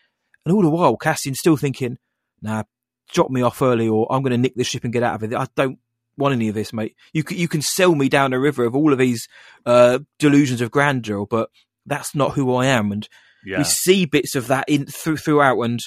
[0.45, 1.99] and all the while Cassian's still thinking,
[2.43, 2.65] nah,
[3.13, 5.23] drop me off early, or I'm going to nick this ship and get out of
[5.25, 5.37] it.
[5.37, 5.79] I don't
[6.17, 6.95] want any of this, mate.
[7.13, 9.29] You can, you can sell me down the river of all of these
[9.67, 11.51] uh, delusions of grandeur, but
[11.87, 13.09] that's not who I am, and
[13.45, 13.59] Yeah.
[13.59, 15.81] we see bits of that in through throughout, and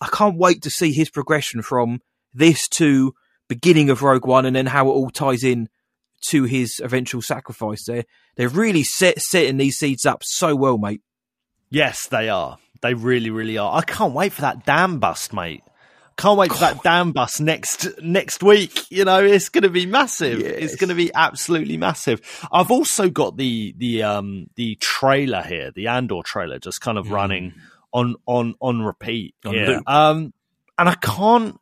[0.00, 2.00] I can't wait to see his progression from
[2.34, 3.14] this to
[3.48, 5.68] beginning of Rogue One, and then how it all ties in
[6.28, 7.84] to his eventual sacrifice.
[7.86, 8.04] There,
[8.36, 11.02] they're really set setting these seeds up so well, mate.
[11.70, 12.58] Yes, they are.
[12.80, 13.76] They really, really are.
[13.78, 15.62] I can't wait for that damn bust, mate.
[16.16, 18.90] Can't wait for that damn bus next next week.
[18.90, 20.40] You know, it's going to be massive.
[20.40, 20.54] Yes.
[20.58, 22.20] It's going to be absolutely massive.
[22.52, 27.10] I've also got the the um the trailer here, the Andor trailer, just kind of
[27.10, 27.54] running
[27.92, 29.34] on on on repeat.
[29.44, 29.82] On.
[29.86, 30.32] Um,
[30.78, 31.58] and I can't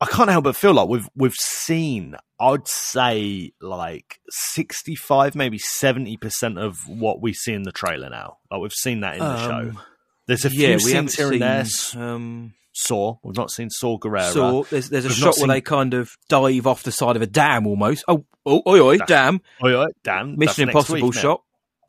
[0.00, 2.16] I can't help but feel like we've we've seen.
[2.40, 8.10] I'd say like sixty five, maybe seventy percent of what we see in the trailer
[8.10, 8.38] now.
[8.50, 9.38] Like we've seen that in the Um,
[9.72, 9.80] show.
[10.26, 11.64] There's a yeah, few haven't scenes here and there.
[11.96, 13.16] Um, Saw.
[13.22, 14.32] We've not seen Saw Gerrera.
[14.32, 17.16] so there's there's a We've shot where seen- they kind of dive off the side
[17.16, 18.04] of a dam almost.
[18.08, 19.40] Oh, oh, oi, oi, dam!
[19.62, 20.30] Oh, yeah, damn.
[20.36, 21.42] that's Mission Impossible week shot.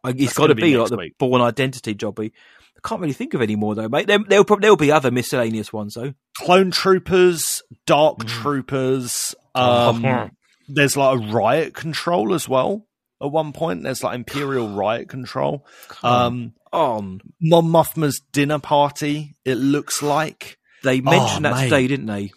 [0.04, 1.18] Like, it's got to be be like next the week.
[1.18, 2.32] Born Identity jobby.
[2.78, 4.08] I can't really think of any more though, mate.
[4.08, 6.14] There, there'll probably there'll be other miscellaneous ones though.
[6.38, 8.28] Clone Troopers, Dark Mm.
[8.28, 9.36] Troopers.
[9.56, 9.90] Oh.
[9.92, 10.32] Um,
[10.68, 12.86] there's like a riot control as well.
[13.22, 15.66] At one point, there's like Imperial riot control.
[16.04, 19.38] Um, On Mon Mothma's dinner party.
[19.46, 20.58] It looks like.
[20.84, 21.64] They mentioned that mate.
[21.66, 22.32] today, didn't they?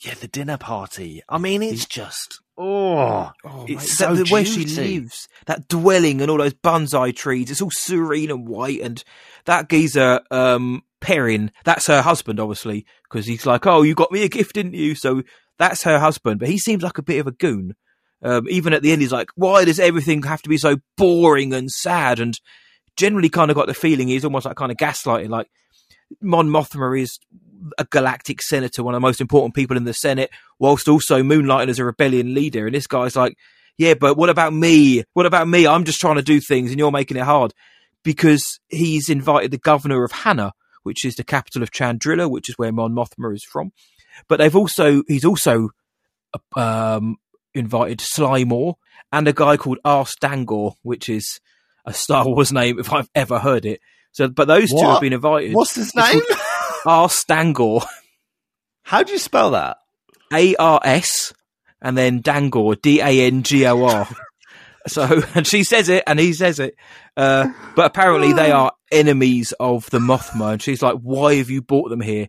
[0.00, 1.22] Yeah, the dinner party.
[1.28, 6.20] I mean, it's just oh, Oh, It's mate, so the- where she lives, that dwelling
[6.20, 8.80] and all those bonsai trees, it's all serene and white.
[8.80, 9.02] And
[9.46, 14.22] that geezer, um, Perrin, that's her husband, obviously, because he's like, "Oh, you got me
[14.22, 15.22] a gift, didn't you?" So
[15.58, 17.74] that's her husband, but he seems like a bit of a goon.
[18.22, 21.52] Um, even at the end, he's like, "Why does everything have to be so boring
[21.54, 22.34] and sad?" And
[22.96, 25.48] generally, kind of got the feeling he's almost like kind of gaslighting, like
[26.22, 27.18] Mon Mothma is
[27.78, 31.68] a galactic senator, one of the most important people in the Senate, whilst also moonlighting
[31.68, 32.66] as a rebellion leader.
[32.66, 33.36] And this guy's like,
[33.78, 35.04] yeah, but what about me?
[35.12, 35.66] What about me?
[35.66, 37.52] I'm just trying to do things and you're making it hard.
[38.02, 40.52] Because he's invited the governor of Hanna,
[40.84, 43.72] which is the capital of Chandrila, which is where Mon Mothma is from.
[44.28, 45.70] But they've also, he's also
[46.54, 47.16] um,
[47.52, 48.76] invited Sly Moore
[49.12, 51.40] and a guy called Ars Dangor, which is
[51.84, 53.80] a Star Wars name if I've ever heard it.
[54.12, 55.54] So, but those two have been invited.
[55.54, 56.22] what's his name?
[56.86, 57.84] Ars Dangor.
[58.82, 59.78] How do you spell that?
[60.32, 61.32] A R S
[61.82, 64.08] and then Dangor, D A N G O R.
[64.88, 66.76] So, and she says it and he says it.
[67.16, 70.52] Uh, but apparently they are enemies of the Mothma.
[70.52, 72.28] And she's like, why have you brought them here?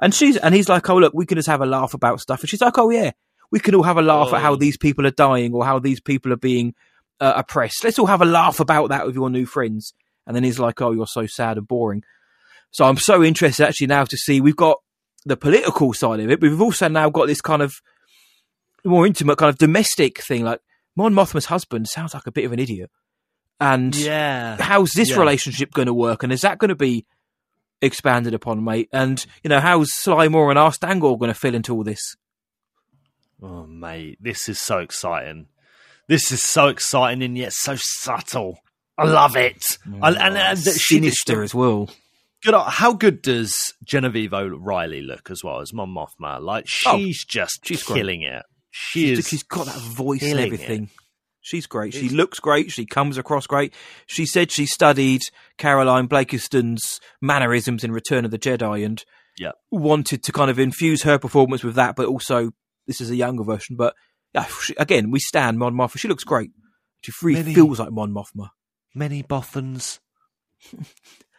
[0.00, 2.40] And she's, and he's like, oh, look, we can just have a laugh about stuff.
[2.40, 3.10] And she's like, oh, yeah,
[3.52, 4.56] we can all have a laugh at how Oh.
[4.56, 6.74] these people are dying or how these people are being
[7.20, 7.84] uh, oppressed.
[7.84, 9.92] Let's all have a laugh about that with your new friends.
[10.26, 12.04] And then he's like, oh, you're so sad and boring.
[12.70, 14.78] So I'm so interested actually now to see we've got
[15.24, 17.74] the political side of it, but we've also now got this kind of
[18.84, 20.44] more intimate kind of domestic thing.
[20.44, 20.60] Like
[20.96, 22.90] Mon Mothma's husband sounds like a bit of an idiot.
[23.60, 24.56] And Yeah.
[24.60, 25.18] how's this Yeah.
[25.18, 26.22] relationship going to work?
[26.22, 27.06] And is that going to be
[27.82, 28.88] expanded upon, mate?
[28.92, 32.16] And, you know, how's Sly Moore and Ars Dangor going to fill into all this?
[33.42, 35.46] Oh, mate, this is so exciting.
[36.08, 38.58] This is so exciting and yet so subtle.
[38.96, 39.62] I love it.
[39.86, 39.98] Mm.
[40.02, 41.88] I, and, and she- Sinister as well.
[42.44, 42.54] Good.
[42.54, 46.40] How good does Genevieve O'Reilly look as well as Mon Mothma?
[46.40, 47.96] Like Oh, she's just she's great.
[47.98, 48.42] killing it.
[48.70, 49.26] She is.
[49.28, 50.90] she's got that voice and killing everything.
[51.40, 51.94] She's great.
[51.94, 52.70] She It's- looks great.
[52.70, 53.72] She comes across great.
[54.06, 55.22] She said she studied
[55.56, 59.02] Caroline Blakiston's mannerisms in Return of the Jedi and
[59.38, 59.52] Yeah.
[59.70, 62.50] wanted to kind of infuse her performance with that, but also
[62.86, 63.76] this is a younger version.
[63.76, 63.94] But
[64.34, 65.98] yeah, she, again, we stand Mon Mothma.
[65.98, 66.50] She looks great.
[67.02, 68.50] She really Many- feels like Mon Mothma.
[68.94, 70.00] Many Bothans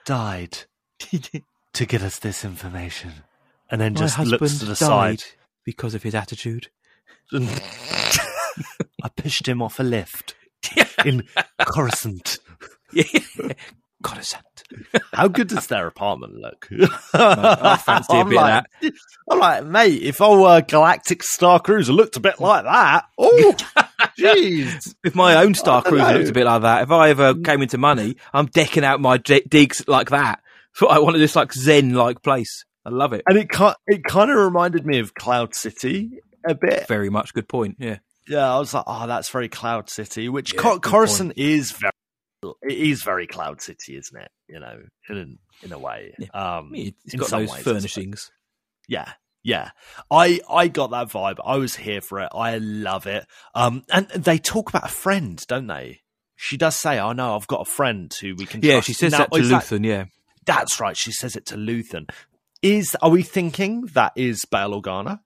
[0.06, 0.60] died
[1.74, 3.12] to get us this information,
[3.70, 5.24] and then My just looks to the side.
[5.66, 6.68] because of his attitude.
[7.34, 10.36] I pushed him off a lift
[11.06, 11.24] in
[11.60, 12.39] Coruscant.
[12.91, 13.04] Yeah,
[14.04, 14.45] Coruscant.
[15.14, 16.68] How good does their apartment look?
[17.14, 18.66] I fancy a I'm bit of like,
[19.30, 23.56] I'm like, mate, if I were Galactic Star Cruiser looked a bit like that, oh,
[24.18, 24.95] jeez.
[25.04, 26.18] If my own Star Cruiser know.
[26.18, 29.18] looked a bit like that, if I ever came into money, I'm decking out my
[29.18, 30.41] d- digs like that.
[30.76, 32.65] So I wanted this like Zen like place.
[32.86, 33.24] I love it.
[33.28, 33.49] And it
[33.88, 36.09] it kind of reminded me of Cloud City
[36.47, 36.88] a bit.
[36.88, 37.78] Very much good point.
[37.80, 37.97] Yeah.
[38.28, 41.91] Yeah, I was like, oh, that's very Cloud City, which Yeah, Cor- Coruscant is very,
[42.61, 44.30] it is very Cloud City, isn't it?
[44.47, 46.13] You know, in in a way.
[46.34, 48.32] Um, It's in got some those ways, furnishings.
[48.88, 49.11] Yeah,
[49.43, 49.72] yeah.
[50.11, 51.38] I I got that vibe.
[51.43, 52.30] I was here for it.
[52.34, 53.26] I love it.
[53.55, 56.01] Um, and they talk about a friend, don't they?
[56.36, 58.93] She does say, "Oh no, I've got a friend who we can." Yeah, trust." she
[58.93, 59.86] says Now, that to Luthen.
[59.86, 60.05] yeah.
[60.50, 60.97] That's right.
[60.97, 62.10] She says it to Luthen.
[62.64, 65.20] Is are we thinking that is Bail Organa?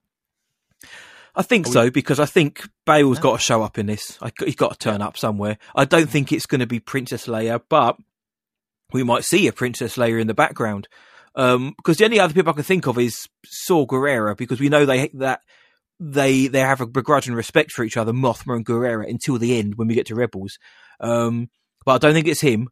[1.34, 4.18] I think we- so because I think Bail's got to show up in this.
[4.20, 5.56] I, he's got to turn up somewhere.
[5.74, 7.96] I don't think it's going to be Princess Leia, but
[8.92, 10.88] we might see a Princess Leia in the background.
[11.34, 14.68] Um, because the only other people I can think of is Saw Gerrera because we
[14.68, 15.40] know they that
[15.98, 19.74] they they have a begrudging respect for each other, Mothma and Gerrera, until the end
[19.76, 20.58] when we get to Rebels.
[21.00, 21.48] Um,
[21.84, 22.68] but I don't think it's him.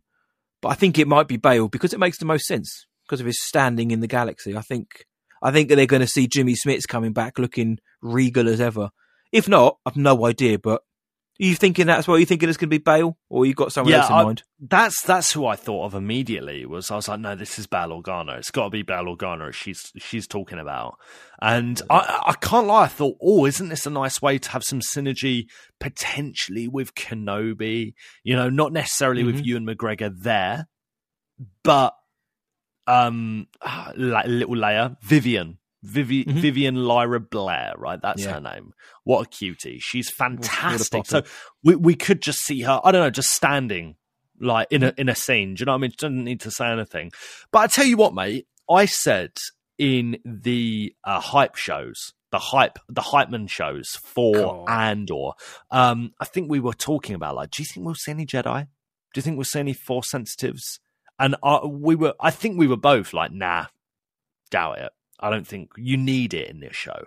[0.63, 3.27] But I think it might be Bail because it makes the most sense because of
[3.27, 4.57] his standing in the galaxy.
[4.57, 5.05] I think
[5.43, 8.91] I think that they're going to see Jimmy Smits coming back looking regal as ever.
[9.33, 10.59] If not, I've no idea.
[10.59, 10.83] But
[11.41, 13.73] are you thinking that's what you thinking it's going to be Bail, or you got
[13.73, 14.43] someone Yeah, else in I- mind?
[14.61, 16.65] That's that's who I thought of immediately.
[16.67, 18.39] Was I was like, no, this is Organa.
[18.39, 19.53] It's got to be Organa.
[19.53, 20.99] She's she's talking about,
[21.41, 22.85] and I I can't lie.
[22.85, 25.47] I thought, oh, isn't this a nice way to have some synergy
[25.81, 27.95] potentially with Kenobi?
[28.23, 30.69] You know, not necessarily with Ewan McGregor there,
[31.65, 31.95] but
[32.87, 33.47] um,
[33.97, 35.59] like little Leia, Vivian.
[35.83, 36.41] Vivi- Mhm.
[36.41, 38.01] Vivian Lyra Blair, right?
[38.01, 38.35] That's Yeah.
[38.35, 38.73] her name.
[39.05, 39.79] What a cutie.
[39.81, 41.07] She's fantastic.
[41.07, 41.23] So
[41.65, 42.81] we we could just see her.
[42.85, 43.97] I don't know, just standing
[44.41, 45.55] like in a in a scene.
[45.55, 45.91] Do you know what I mean?
[45.91, 47.11] She doesn't need to say anything.
[47.51, 48.47] But I tell you what, mate.
[48.71, 49.33] I said
[49.79, 54.69] in the uh, hype shows, the hype, the hype man shows for God.
[54.71, 55.31] Andor.
[55.73, 58.63] Um, I think we were talking about like, do you think we'll see any Jedi?
[58.63, 60.79] Do you think we'll see any Force sensitives?
[61.19, 63.67] And uh, we were, I think we were both like, nah,
[64.51, 64.93] doubt it.
[65.23, 67.07] I don't think you need it in this show.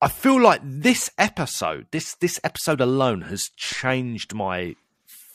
[0.00, 4.74] I feel like this episode, this this episode alone, has changed my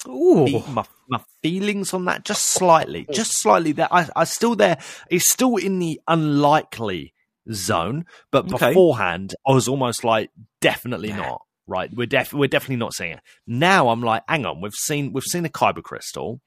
[0.08, 3.72] Ooh, my, my feelings on that just slightly, just slightly.
[3.72, 4.78] There, I, I still there.
[5.10, 7.14] It's still in the unlikely
[7.52, 8.70] zone, but Okay.
[8.70, 10.30] beforehand, I was almost like,
[10.62, 11.42] definitely not.
[11.70, 13.90] Right, we're def- we're definitely not seeing it now.
[13.90, 16.40] I'm like, hang on, we've seen we've seen a kyber crystal.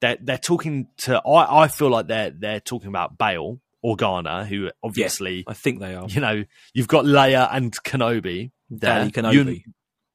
[0.00, 1.20] They're they're talking to.
[1.24, 5.94] I I feel like they're they're talking about Bail Organa, who obviously I think they
[5.94, 6.06] are.
[6.08, 8.50] you know you've got Leia and Kenobi.
[8.68, 8.98] there.
[9.08, 9.32] Daddy Kenobi.
[9.34, 9.62] Ewan-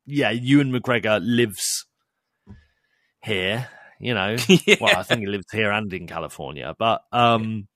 [0.05, 1.85] yeah, Ewan McGregor lives
[3.23, 3.69] here.
[3.99, 4.35] You know,
[4.65, 4.75] Yeah.
[4.81, 6.75] well, I think he lives here and in California.
[6.77, 7.67] But um,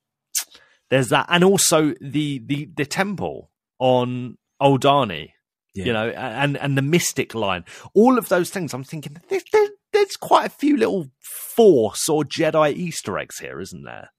[0.89, 5.29] there's that, and also the the the temple on Aldhani.
[5.75, 5.85] Yeah.
[5.85, 7.63] You know, and and the mystic line,
[7.93, 8.73] all of those things.
[8.73, 11.07] I'm thinking there, there, there's quite a few little
[11.55, 14.09] Force or Jedi Easter eggs here, isn't there?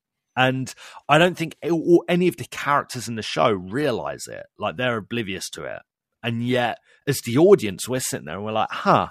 [0.41, 0.73] And
[1.07, 4.47] I don't think it- or any of the characters in the show realize it.
[4.59, 5.83] Like they're oblivious to it.
[6.23, 9.09] And yet, as the audience, we're sitting there and we're like, huh,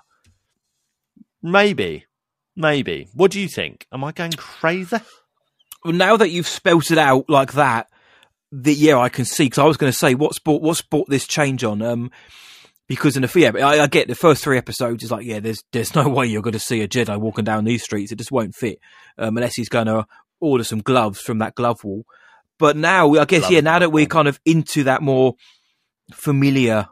[1.43, 2.05] maybe,
[2.55, 3.07] maybe.
[3.13, 3.85] What do you think?
[3.93, 4.97] Am I going crazy?
[5.85, 7.87] Well, now that you've spelt it out like that,
[8.51, 9.45] the, yeah, I can see.
[9.45, 11.83] Because I was going to say, what's brought what's brought this change on?
[11.83, 12.09] Um,
[12.87, 15.63] because in the yeah, I, I get the first three episodes is like, yeah, there's
[15.71, 18.11] there's no way you're going to see a Jedi walking down these streets.
[18.11, 18.79] It just won't fit
[19.19, 20.05] um, unless he's going to
[20.39, 22.05] order some gloves from that glove wall.
[22.57, 25.35] But now, I guess, Glove yeah, now that we're kind of into that more
[26.11, 26.87] familiar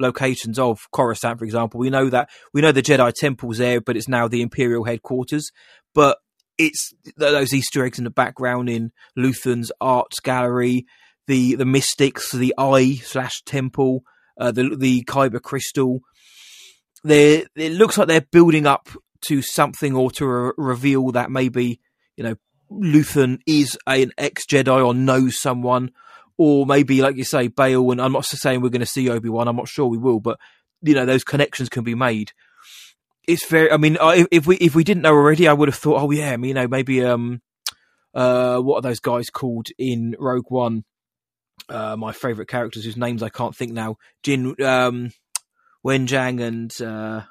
[0.00, 3.96] locations of Coruscant, for example, we know that we know the Jedi temple's there, but
[3.96, 5.50] it's now the Imperial headquarters.
[5.94, 6.18] But
[6.58, 10.86] it's those Easter eggs in the background in Luthen's art gallery,
[11.26, 14.02] the the mystics, the eye slash temple,
[14.38, 16.00] uh, the the Kyber crystal.
[17.04, 18.88] They it looks like they're building up
[19.26, 21.80] to something or to re- reveal that maybe
[22.16, 22.34] you know
[22.80, 25.90] Luthen is an ex Jedi or knows someone,
[26.38, 27.90] or maybe like you say, Bail.
[27.90, 29.48] And I'm not saying we're going to see Obi Wan.
[29.48, 30.38] I'm not sure we will, but
[30.82, 32.32] you know those connections can be made.
[33.28, 33.70] It's very.
[33.70, 36.36] I mean, if we if we didn't know already, I would have thought, oh yeah,
[36.36, 37.40] you know, maybe um,
[38.14, 40.84] uh, what are those guys called in Rogue One?
[41.68, 43.96] Uh, my favorite characters whose names I can't think now.
[44.22, 45.12] Jin, um,
[45.82, 47.22] Wen Zhang and uh,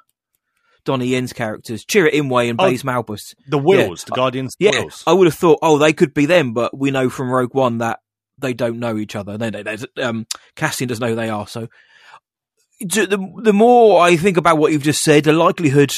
[0.84, 3.34] Donnie Yen's characters, Chirrut Imwe and Oh, Baze Malbus.
[3.48, 5.04] The Whills, the Guardians, Yeah, Whills.
[5.06, 7.78] I would have thought, oh, they could be them, but we know from Rogue One
[7.78, 8.00] that
[8.38, 9.38] they don't know each other.
[9.38, 10.26] They, they, they um,
[10.56, 11.46] Cassian doesn't know who they are.
[11.46, 11.68] So
[12.80, 13.06] the
[13.42, 15.92] the more I think about what you've just said, the likelihood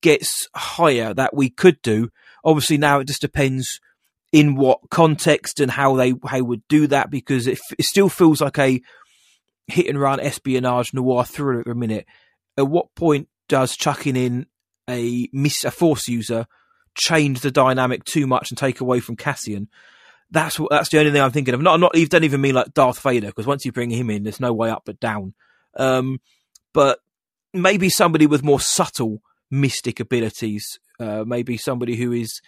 [0.00, 2.10] gets higher that we could do.
[2.44, 3.80] Obviously, now it just depends
[4.32, 8.08] in what context and how they how would do that because it, f- it still
[8.08, 8.80] feels like a
[9.66, 12.06] hit and run espionage noir thriller at the minute.
[12.56, 14.46] At what point does chucking in
[14.88, 16.46] a miss a force user
[16.96, 19.68] change the dynamic too much and take away from Cassian?
[20.30, 21.60] That's what that's the only thing I'm thinking of.
[21.62, 24.22] Not not even don't even mean like Darth Vader because once you bring him in,
[24.24, 25.34] there's no way up but down.
[25.76, 26.20] Um,
[26.72, 26.98] but
[27.52, 30.78] maybe somebody with more subtle mystic abilities.
[30.98, 32.40] Uh, maybe somebody who is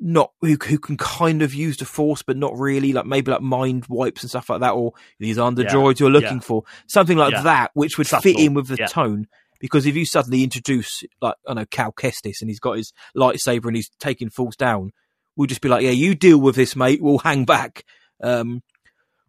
[0.00, 3.40] not who who can kind of use the force but not really like maybe like
[3.40, 6.40] mind wipes and stuff like that or these are the Yeah, droids you're looking yeah.
[6.40, 7.42] for something like Yeah.
[7.42, 9.28] that which would fit in with the tone
[9.64, 12.92] because if you suddenly introduce like I don't know Cal Kestis and he's got his
[13.16, 14.90] lightsaber and he's taking fools down
[15.36, 17.84] we'll just be like yeah you deal with this mate we'll hang back
[18.22, 18.62] um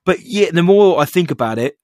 [0.05, 1.77] but yeah the more I think about it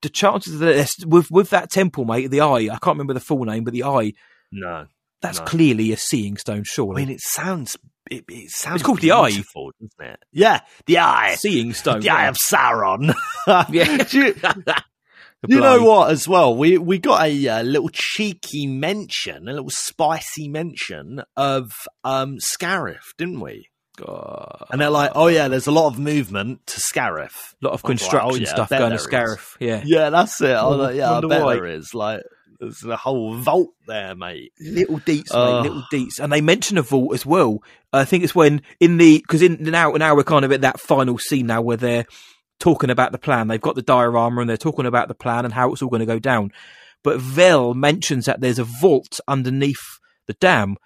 [0.00, 3.20] the chances that this, with with that temple mate the eye I can't remember the
[3.20, 4.12] full name but the eye
[4.52, 4.86] no.
[5.20, 5.44] that's No.
[5.44, 7.02] clearly a seeing stone Surely.
[7.02, 7.76] I mean, it sounds.
[8.10, 8.82] It, it sounds.
[8.82, 9.28] called the Eye.
[9.30, 10.20] beautiful, doesn't it?
[10.32, 11.36] Yeah, the eye.
[11.38, 13.14] seeing stone The eye of Sauron.
[13.70, 14.02] Yeah.
[14.10, 14.34] Do you-
[15.48, 16.10] You know what?
[16.10, 21.72] As well, we we got a uh, little cheeky mention, a little spicy mention of
[22.04, 23.68] um Scarif, didn't we?
[23.96, 24.66] God.
[24.70, 27.82] And they're like, "Oh yeah, there's a lot of movement to Scarif." A lot of
[27.82, 29.06] was like, construction oh, yeah, stuff going to there is.
[29.06, 29.56] Scarif.
[29.60, 29.82] Yeah.
[29.84, 30.52] Yeah, that's it.
[30.52, 31.54] I like, yeah, I bet why.
[31.54, 31.92] there is.
[31.92, 32.22] Like,
[32.58, 34.52] there's a whole vault there, mate.
[34.60, 35.62] Little deets, Oh.
[35.62, 37.62] mate, little deets, and they mention a vault as well.
[37.92, 40.80] I think it's when in the because in now now we're kind of at that
[40.80, 42.06] final scene now where they're
[42.62, 43.48] talking about the plan.
[43.48, 46.00] They've got the diorama and they're talking about the plan and how it's all going
[46.00, 46.52] to go down.
[47.02, 49.82] But Vel mentions that there's a vault underneath
[50.28, 50.76] the dam,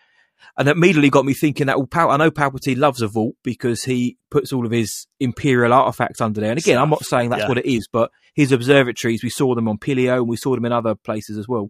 [0.56, 3.34] and that immediately got me thinking that well, Pal- I know Palpatine loves a vault
[3.44, 6.50] because he puts all of his imperial artifacts under there.
[6.50, 7.48] And again, I'm not saying that's Yeah.
[7.48, 10.64] what it is, but his observatories, we saw them on Pillio and we saw them
[10.64, 11.68] in other places as well.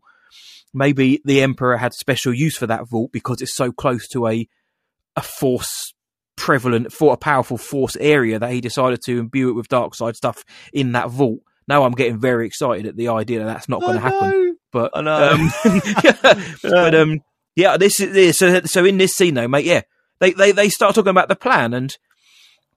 [0.72, 4.46] Maybe the Emperor had special use for that vault because it's so close to a
[5.16, 5.94] a force
[6.36, 10.16] prevalent for a powerful force area that he decided to imbue it with dark side
[10.16, 11.40] stuff in that vault.
[11.68, 14.58] Now I'm getting very excited at the idea that that's not going to happen.
[14.72, 15.30] But I know.
[15.32, 15.52] um,
[16.04, 17.20] yeah, but um,
[17.54, 18.60] yeah, this is yeah, so.
[18.66, 19.82] So in this scene, though, mate, yeah,
[20.20, 21.96] they they they start talking about the plan, and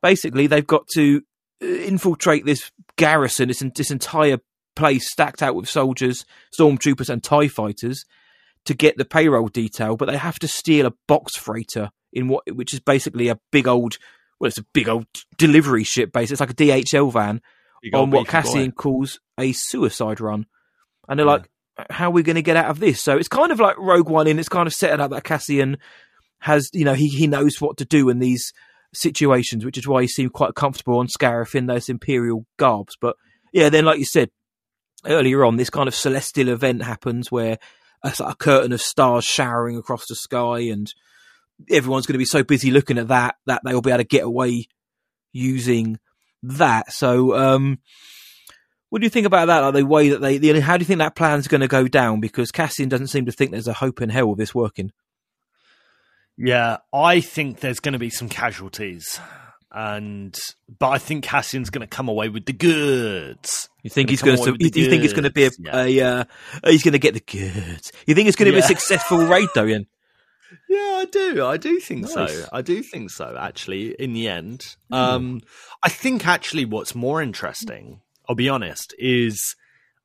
[0.02, 1.22] basically they've got to
[1.62, 4.40] uh, infiltrate this garrison, this this entire
[4.76, 6.26] place stacked out with soldiers,
[6.58, 8.06] stormtroopers, and Tie fighters
[8.66, 9.98] to get the payroll detail.
[9.98, 13.68] But they have to steal a box freighter in what, which is basically a big
[13.68, 13.98] old.
[14.40, 15.06] Well, it's a big old
[15.38, 16.32] delivery ship base.
[16.32, 17.42] It's like a DHL van
[17.94, 18.30] on what boy.
[18.32, 20.46] Cassian calls a suicide run.
[21.08, 21.34] And they're Yeah.
[21.34, 21.50] like,
[21.90, 23.02] how are we going to get out of this?
[23.02, 25.78] So it's kind of like Rogue One, and it's kind of setting up that Cassian
[26.40, 28.54] has, you know, he, he knows what to do in these
[28.94, 32.96] situations, which is why he seemed quite comfortable on Scarif in those Imperial garbs.
[33.00, 33.16] But
[33.54, 34.30] yeah, then, like you said
[35.06, 37.58] earlier on, this kind of celestial event happens where
[38.04, 40.94] like a curtain of stars showering across the sky, and
[41.70, 44.24] everyone's going to be so busy looking at that that they'll be able to get
[44.24, 44.68] away
[45.32, 46.00] using
[46.44, 46.92] that.
[46.92, 47.80] So, um,
[48.90, 49.60] what do you think about that?
[49.60, 51.88] Like the way that they, the, how do you think that plan's going to go
[51.88, 52.20] down?
[52.20, 54.92] Because Cassian doesn't seem to think there's a hope in hell of this working.
[56.38, 59.20] Yeah, I think there's going to be some casualties,
[59.74, 60.40] and
[60.80, 63.68] but I think Cassian's going to come away with the goods.
[63.84, 64.56] You think he's going to?
[64.58, 65.50] You, you think it's going to be a?
[65.50, 66.24] goods, a uh,
[66.64, 67.92] he's going to get the goods.
[68.08, 69.88] You think it's going to be a successful raid, though, Ian?
[70.68, 71.46] Yeah, I do.
[71.46, 72.14] I do think Nice.
[72.14, 72.50] so.
[72.52, 73.36] I do think so.
[73.40, 75.42] Actually, in the end, um,
[75.84, 79.56] I think actually what's more interesting, I'll be honest, is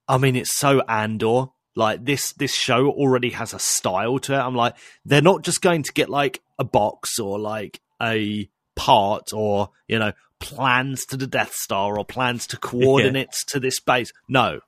[0.08, 1.46] I mean it's so Andor.
[1.76, 4.38] Like this, this show already has a style to it.
[4.38, 9.32] I'm like, they're not just going to get like a box or like a part
[9.32, 14.12] or you know plans to the Death Star or plans to coordinates to this base.
[14.28, 14.60] No,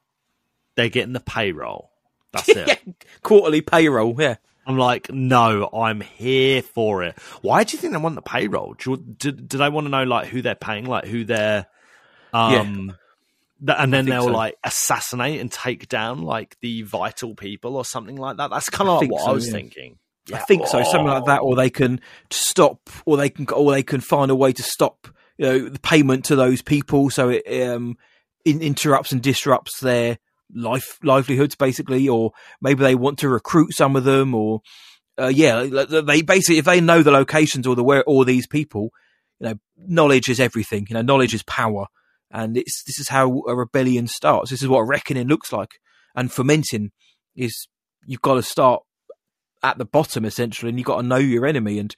[0.74, 1.90] they're getting the payroll.
[2.32, 2.66] That's it.
[2.66, 4.16] yeah, quarterly payroll.
[4.20, 4.36] Yeah,
[4.66, 7.16] I'm like, no, I'm here for it.
[7.40, 8.74] Why do you think they want the payroll?
[8.74, 11.66] Do, do, do they want to know like who they're paying, like who they're,
[12.32, 12.96] um,
[13.64, 14.30] th- and then they'll so.
[14.32, 18.50] like assassinate and take down like the vital people or something like that.
[18.50, 19.52] That's kind of like what so, I was yeah.
[19.52, 19.98] thinking.
[20.32, 20.82] I think so.
[20.82, 22.00] Something like that, or they can
[22.30, 25.06] stop, or they can, or they can find a way to stop,
[25.38, 27.96] you know, the payment to those people, so it um,
[28.44, 30.18] in, interrupts and disrupts their
[30.55, 32.09] life livelihoods, basically.
[32.09, 34.61] Or maybe they want to recruit some of them, or
[35.18, 38.90] uh, yeah, they basically if they know the locations or the where all these people,
[39.40, 40.86] you know, knowledge is everything.
[40.88, 41.86] You know, knowledge is power,
[42.30, 44.51] and it's this is how a rebellion starts.
[44.51, 45.78] This is what reckoning looks like,
[46.14, 46.90] and fermenting
[47.34, 47.68] is
[48.07, 48.82] you've got to start
[49.62, 51.78] at the bottom essentially, and you've got to know your enemy.
[51.78, 51.94] And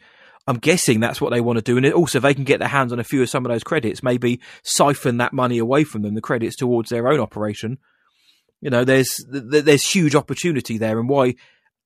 [0.46, 1.76] I'm guessing that's what they want to do.
[1.76, 4.02] And also, they can get their hands on a few of some of those credits,
[4.02, 7.78] maybe siphon that money away from them, the credits towards their own operation.
[8.60, 11.34] You know, there's there's huge opportunity there, and why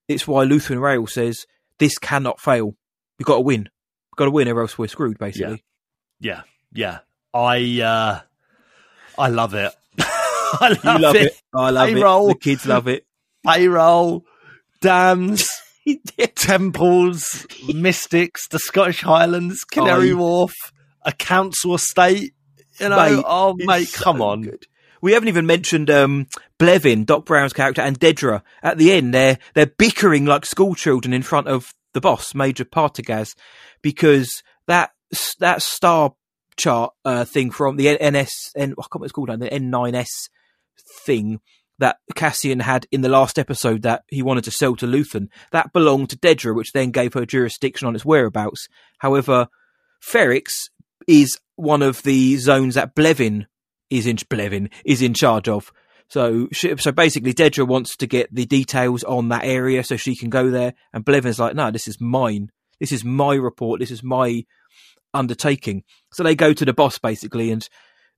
[0.09, 1.47] it's why Luthen Rael says
[1.79, 2.75] this cannot fail.
[3.19, 3.63] We've got to win.
[3.63, 5.19] You've got to win, or else we're screwed.
[5.19, 5.63] Basically,
[6.21, 6.43] Yeah,
[6.73, 7.01] yeah.
[7.35, 8.21] I, uh,
[9.19, 9.73] I love it.
[9.99, 11.23] I love, you love it.
[11.29, 11.43] it.
[11.55, 12.31] I love Payroll.
[12.31, 12.35] it.
[12.35, 13.07] The kids love it.
[13.47, 14.25] Payroll,
[14.81, 15.49] dams,
[16.35, 20.15] temples, mystics, the Scottish Highlands, Canary Aye.
[20.15, 20.53] Wharf,
[21.03, 22.35] a council estate.
[22.79, 24.43] You know, Mate, oh mate, so come on.
[24.43, 24.67] good.
[25.03, 26.29] We haven't even mentioned um,
[26.59, 28.43] Blevin, Doc Brown's character, and Dedra.
[28.63, 33.35] At the end, they're they're bickering like schoolchildren in front of the boss, Major Partagaz,
[33.83, 34.93] because that
[35.41, 36.15] that star
[36.57, 40.29] chart uh, thing from the NS, N, I it's called the N9S
[41.05, 41.41] thing
[41.79, 45.73] that Cassian had in the last episode that he wanted to sell to Luthen, that
[45.73, 48.69] belonged to Dedra, which then gave her jurisdiction on its whereabouts.
[48.99, 49.49] However,
[50.01, 50.69] Ferrix
[51.09, 53.47] is one of the zones that Blevin
[53.93, 55.73] is in Blevin is in charge of.
[56.09, 60.17] So, she, so basically, Dedra wants to get the details on that area so she
[60.17, 62.51] can go there, and Blevin's like, "No, this is mine.
[62.81, 63.81] This is my report.
[63.81, 64.45] This is my
[65.15, 67.67] undertaking." So they go to the boss basically, and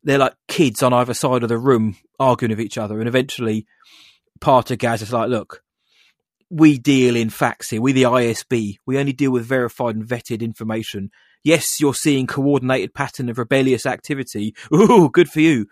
[0.02, 3.66] they're like kids on either side of the room arguing with each other, and eventually,
[4.40, 5.62] Partagaz is like, "Look,
[6.50, 7.80] we deal in facts here.
[7.80, 8.78] We the ISB.
[8.86, 11.10] We only deal with verified and vetted information.
[11.44, 14.54] Yes, you're seeing coordinated pattern of rebellious activity.
[14.74, 15.66] Ooh, good for you."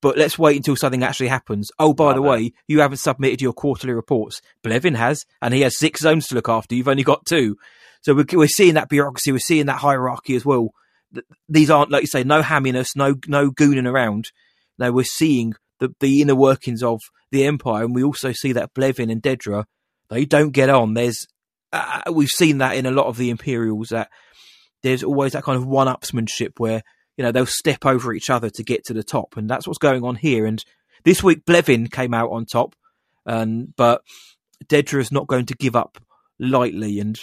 [0.00, 1.70] But let's wait until something actually happens.
[1.78, 4.40] Oh, by the way, you haven't submitted your quarterly reports.
[4.64, 6.76] Blevin has, and he has six zones to look after.
[6.76, 7.56] You've only got two.
[8.02, 9.32] So we're, we're seeing that bureaucracy.
[9.32, 10.70] We're seeing that hierarchy as well.
[11.48, 14.30] These aren't, like you say, no hamminess, no no gooning around.
[14.78, 17.00] No, we're seeing the, the inner workings of
[17.32, 19.64] the empire, and we also see that Blevin and Dedra
[20.10, 20.94] they don't get on.
[20.94, 21.26] There's
[21.72, 24.10] uh, we've seen that in a lot of the Imperials that
[24.82, 26.82] there's always that kind of one-upsmanship where
[27.16, 29.78] you know they'll step over each other to get to the top, and that's what's
[29.78, 30.46] going on here.
[30.46, 30.64] And
[31.04, 32.74] this week, Blevin came out on top,
[33.26, 34.02] and but
[34.70, 35.98] is not going to give up
[36.38, 37.18] lightly, and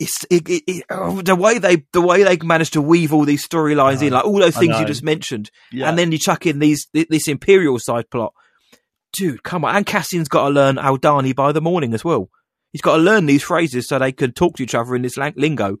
[0.00, 3.24] it's it, it, it, oh, the way they the way they managed to weave all
[3.24, 5.88] these storylines in, like all those things you just mentioned, Yeah.
[5.88, 8.32] and then you chuck in these this Imperial side plot.
[9.12, 9.76] Dude, come on!
[9.76, 12.30] And Cassian's got to learn Aldhani by the morning as well.
[12.72, 15.18] He's got to learn these phrases so they can talk to each other in this
[15.18, 15.76] lingo.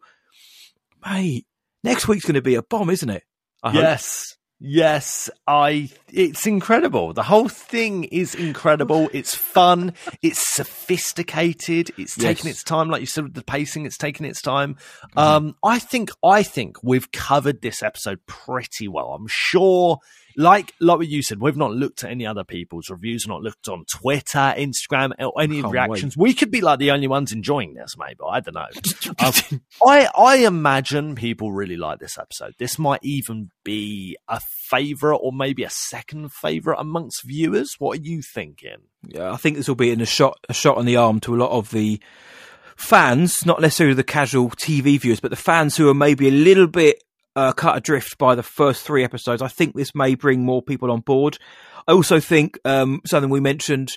[1.04, 1.46] Mate,
[1.84, 3.24] next week's going to be a bomb, isn't it?
[3.62, 3.82] I hope.
[3.82, 4.36] Yes.
[4.64, 7.12] Yes, I it's incredible.
[7.12, 9.10] The whole thing is incredible.
[9.12, 9.92] It's fun,
[10.22, 12.56] it's sophisticated, it's taking Yes.
[12.58, 14.76] its time like you said with the pacing, it's taking its time.
[15.16, 19.08] Um I think I think we've covered this episode pretty well.
[19.14, 19.98] I'm sure
[20.36, 23.68] like like what you said, we've not looked at any other people's reviews, not looked
[23.68, 26.16] on Twitter, Instagram, or any Can't reactions.
[26.16, 28.18] We could be like the only ones enjoying this, maybe.
[28.28, 28.66] I don't know.
[29.22, 32.54] Um, I I imagine people really like this episode.
[32.58, 37.74] This might even be a favorite or maybe a second favorite amongst viewers.
[37.78, 38.78] What are you thinking?
[39.06, 41.34] Yeah, I think this will be in a shot a shot on the arm to
[41.34, 42.00] a lot of the
[42.76, 46.66] fans, not necessarily the casual TV viewers, but the fans who are maybe a little
[46.66, 47.02] bit
[47.36, 49.42] uh, cut adrift by the first three episodes.
[49.42, 51.38] I think this may bring more people on board.
[51.86, 53.92] I also think um, something we mentioned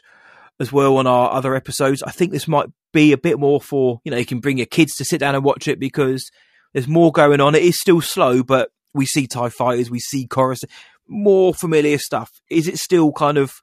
[0.60, 2.02] as well on our other episodes.
[2.04, 4.66] I think this might be a bit more for you know you can bring your
[4.66, 6.30] kids to sit down and watch it because
[6.74, 7.56] there's more going on.
[7.56, 10.64] It is still slow, but we see Tie Fighters, we see chorus,
[11.08, 12.32] more familiar stuff.
[12.50, 13.62] Is it still kind of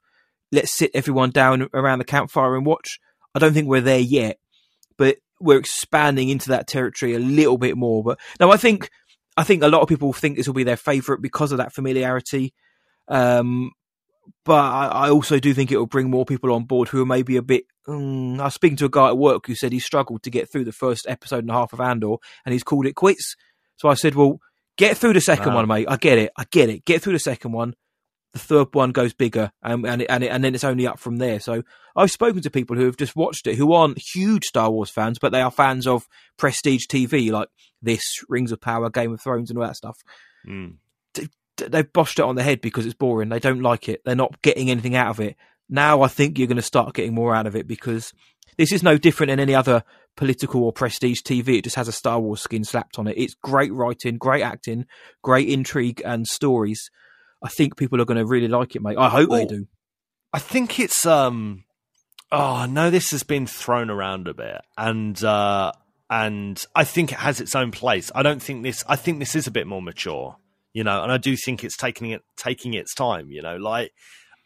[0.51, 2.99] let's sit everyone down around the campfire and watch?
[3.35, 4.37] I don't think we're there yet,
[4.97, 8.03] but we're expanding into that territory a little bit more.
[8.03, 8.89] But no, I think
[9.35, 11.73] I think a lot of people think this will be their favourite because of that
[11.73, 12.53] familiarity.
[13.07, 13.71] Um,
[14.45, 17.05] but I, I also do think it will bring more people on board who are
[17.05, 17.65] maybe a bit.
[17.87, 20.49] Mm, I was speaking to a guy at work who said he struggled to get
[20.51, 22.15] through the first episode and a half of Andor,
[22.45, 23.35] and he's called it quits.
[23.77, 24.39] So I said, "Well,
[24.77, 25.55] get through the second Wow.
[25.55, 25.87] one, mate.
[25.89, 26.31] I get it.
[26.37, 26.85] I get it.
[26.85, 27.73] Get through the second one.
[28.33, 30.99] The third one goes bigger, and and it, and, it, and then it's only up
[30.99, 31.63] from there." So
[31.95, 35.19] I've spoken to people who have just watched it, who aren't huge Star Wars fans,
[35.19, 36.07] but they are fans of
[36.37, 37.49] prestige TV, like
[37.81, 39.99] this, Rings of Power, Game of Thrones, and all that stuff
[40.45, 40.67] hmm.
[41.13, 43.29] d- they've boshed it on the head because it's boring.
[43.29, 44.01] They don't like it.
[44.05, 45.35] They're not getting anything out of it.
[45.69, 48.13] Now I think you're going to start getting more out of it because
[48.57, 49.83] this is no different than any other
[50.15, 51.59] political or prestige TV.
[51.59, 53.17] It just has a Star Wars skin slapped on it.
[53.17, 54.85] It's great writing, great acting,
[55.21, 56.89] great intrigue and stories.
[57.43, 58.97] I think people are going to really like it, mate.
[58.97, 59.67] I hope they do.
[60.33, 61.63] I think it's um
[62.31, 65.71] oh know this has been thrown around a bit and uh
[66.09, 68.11] and I think it has its own place.
[68.15, 70.37] I don't think this I think this is a bit more mature,
[70.73, 73.91] you know, and I do think it's taking it taking its time, you know, like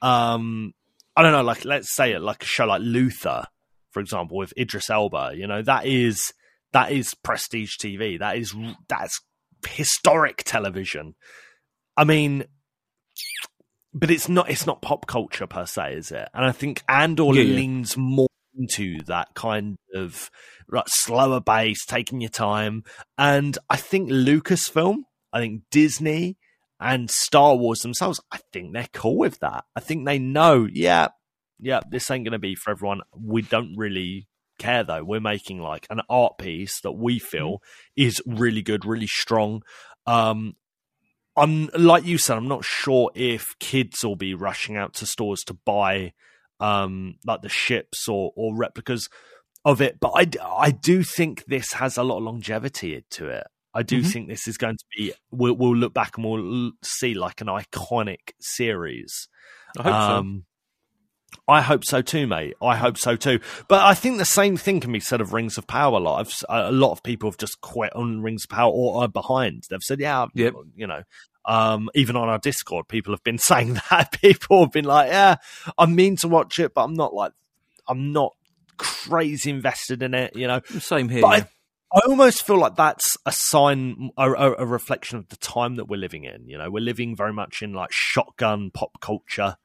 [0.01, 0.73] um
[1.15, 3.45] I don't know, like let's say it like a show like Luther,
[3.91, 6.33] for example, with Idris Elba, you know, that is
[6.73, 8.19] that is prestige TV.
[8.19, 8.53] That is
[8.89, 9.21] that's
[9.67, 11.15] historic television.
[11.95, 12.45] I mean,
[13.99, 16.29] but it's not it's not pop culture per se, is it?
[16.33, 17.55] And I think Andor Yeah, yeah.
[17.55, 20.29] leans more into that kind of
[20.87, 22.83] slower pace, taking your time.
[23.17, 24.97] And I think Lucasfilm,
[25.31, 26.37] I think Disney
[26.79, 29.65] and Star Wars themselves, I think they're cool with that.
[29.75, 31.09] I think they know, yeah,
[31.59, 33.01] yeah, this ain't gonna be for everyone.
[33.19, 34.27] We don't really
[34.59, 35.03] care though.
[35.03, 37.61] We're making like an art piece that we feel
[37.95, 39.63] is really good, really strong.
[40.05, 40.55] Um,
[41.37, 45.41] I'm like you said, I'm not sure if kids will be rushing out to stores
[45.47, 46.13] to buy
[46.59, 49.07] um like the ships or or replicas
[49.63, 50.27] of it, but I,
[50.65, 53.45] I do think this has a lot of longevity to it.
[53.73, 54.11] I do Mhm.
[54.11, 57.47] think this is going to be we'll, we'll look back and we'll see like an
[57.47, 59.27] iconic series.
[59.77, 60.25] I hope so.
[61.49, 62.55] I hope so too, mate.
[62.61, 63.39] I hope so too.
[63.69, 65.97] But I think the same thing can be said of Rings of Power.
[65.97, 68.71] A lot, I've, s- a lot of people have just quit on Rings of Power
[68.71, 69.63] or are behind.
[69.69, 70.53] They've said, "Yeah, Yep.
[70.75, 71.03] you know."
[71.45, 74.11] Um, even on our Discord, people have been saying that.
[74.21, 75.35] People have been like, "Yeah,
[75.77, 77.31] I'm mean to watch it, but I'm not like,
[77.87, 78.33] I'm not
[78.77, 81.21] crazy invested in it." You know, Same here.
[81.93, 85.95] I almost feel like that's a sign, a, a reflection of the time that we're
[85.95, 86.45] living in.
[86.49, 89.55] You know, we're living very much in like shotgun pop culture.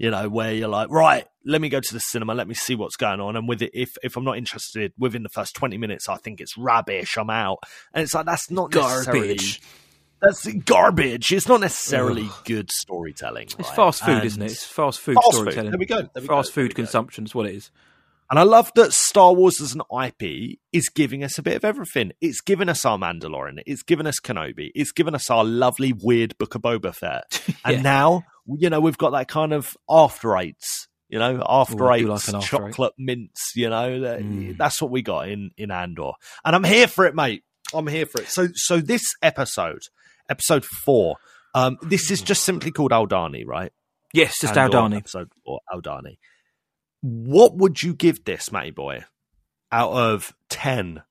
[0.00, 2.74] You know, where you're like, right, let me go to the cinema, let me see
[2.74, 5.76] what's going on, and with it, if if I'm not interested within the first twenty
[5.76, 7.18] minutes, I think it's rubbish.
[7.18, 7.58] I'm out,
[7.92, 9.60] and it's like that's not Garbage.
[10.22, 11.30] that's garbage.
[11.32, 13.48] It's not necessarily good storytelling.
[13.58, 13.76] It's right?
[13.76, 14.50] fast food, And- isn't it?
[14.52, 15.34] It's fast food Fast food.
[15.34, 15.70] storytelling.
[15.72, 16.00] There we go.
[16.00, 16.62] There we fast go.
[16.62, 17.70] Food consumption is what it is.
[18.30, 21.64] And I love that Star Wars as an IP is giving us a bit of
[21.64, 22.12] everything.
[22.20, 23.60] It's given us our Mandalorian.
[23.66, 24.70] It's given us Kenobi.
[24.74, 27.42] It's given us our lovely, weird Book of Boba Fett.
[27.64, 28.22] And now,
[28.58, 32.34] you know, we've got that kind of after eights, you know, after Ooh, eights, like
[32.34, 32.42] after eight.
[32.42, 34.56] chocolate mints, you know, that, Mm.
[34.56, 36.12] that's what we got in, in Andor.
[36.44, 37.42] And I'm here for it, mate.
[37.74, 38.28] I'm here for it.
[38.28, 39.82] So, so this episode,
[40.28, 41.16] episode four,
[41.54, 43.72] um, this is just simply called Aldhani, right?
[44.12, 44.96] Yes, just Andor, Aldhani.
[44.98, 46.18] Episode four, Aldhani.
[47.02, 49.04] What would you give this, Matty Boy,
[49.72, 51.02] out of 10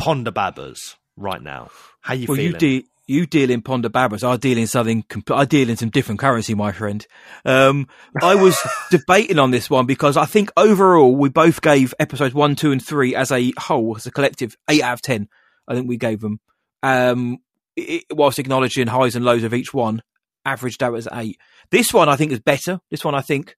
[0.00, 1.70] Ponda Babas right now?
[2.00, 2.52] How you Well, feeling?
[2.52, 4.24] you de- you deal in Ponda Babas.
[4.24, 5.04] I deal in something.
[5.30, 7.06] I deal in some different currency, my friend.
[7.44, 7.86] Um,
[8.22, 8.58] I was
[8.90, 12.84] debating on this one because I think overall we both gave episodes one, two, and
[12.84, 15.28] three as a whole, as a collective, eight out of ten.
[15.68, 16.40] I think we gave them.
[16.82, 17.38] Um,
[17.76, 20.02] it, whilst acknowledging highs and lows of each one,
[20.44, 21.38] averaged out as eight.
[21.70, 22.80] This one I think is better.
[22.90, 23.56] This one I think,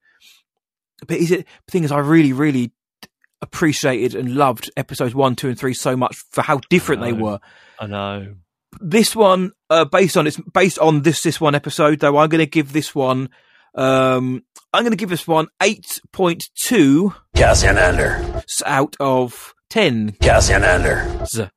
[1.06, 1.46] but is it?
[1.66, 2.72] The thing is, I really, really
[3.42, 7.38] appreciated and loved episodes one, two, and three so much for how different they were
[7.78, 8.34] I know.
[8.80, 12.44] This one uh, based on it's based on this this one episode though i'm going
[12.44, 13.28] to give this one
[13.74, 14.42] um
[14.72, 18.42] i'm going to give this one 8.2 Cassian Andor.
[18.64, 21.26] out of 10 Cassian Andor.
[21.26, 21.50] so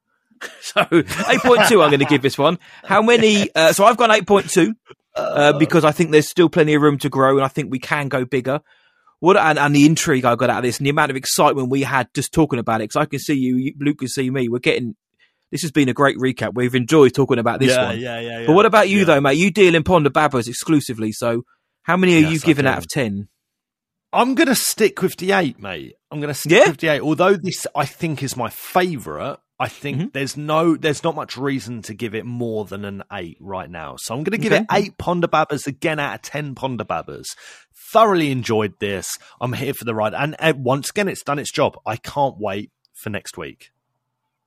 [0.81, 4.73] 8.2 i'm going to give this one how many uh, so i've got 8.2
[5.15, 7.79] uh, because i think there's still plenty of room to grow and i think we
[7.79, 8.61] can go bigger
[9.19, 11.69] what and, and the intrigue I got out of this and the amount of excitement
[11.69, 14.47] we had just talking about it because I can see you, Luke can see me.
[14.47, 14.95] We're getting
[15.51, 16.53] this has been a great recap.
[16.55, 17.99] We've enjoyed talking about this yeah, one.
[17.99, 18.45] yeah, yeah, yeah.
[18.47, 19.03] But what about you Yeah.
[19.05, 19.37] though, mate?
[19.37, 21.43] You deal in Ponda Babas exclusively, so
[21.83, 23.27] how many are Yes, you giving out of ten?
[24.11, 25.93] I'm going to stick with the eight, mate.
[26.11, 26.69] I'm going to stick Yeah?
[26.69, 27.01] with the eight.
[27.01, 29.37] Although this, I think, is my favourite.
[29.61, 30.13] I think Mhm.
[30.13, 33.97] there's no, there's not much reason to give it more than an eight right now.
[33.97, 34.61] So I'm going to give Okay.
[34.63, 37.35] it eight Ponda Babas again out of ten Ponda Babas.
[37.91, 39.17] Thoroughly enjoyed this.
[39.41, 41.77] I'm here for the ride, and uh, once again, it's done its job.
[41.85, 43.71] I can't wait for next week.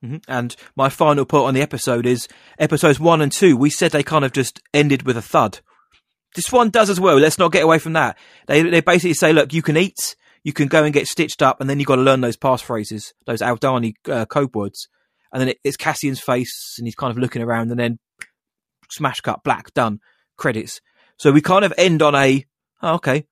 [0.03, 2.27] Hmm And my final point on the episode is
[2.59, 3.55] episodes one and two.
[3.55, 5.61] We said they kind of just ended with a thud.
[6.35, 7.17] This one does as well.
[7.17, 8.17] Let's not get away from that.
[8.47, 11.61] They they basically say, look, you can eat, you can go and get stitched up,
[11.61, 14.89] and then you got to learn those passphrases, those Aldhani uh, code words,
[15.31, 17.99] and then it, it's Cassian's face, and he's kind of looking around, and then
[18.89, 19.99] smash cut, black, done,
[20.35, 20.81] credits.
[21.17, 22.45] So we kind of end on a
[22.81, 23.27] oh, okay,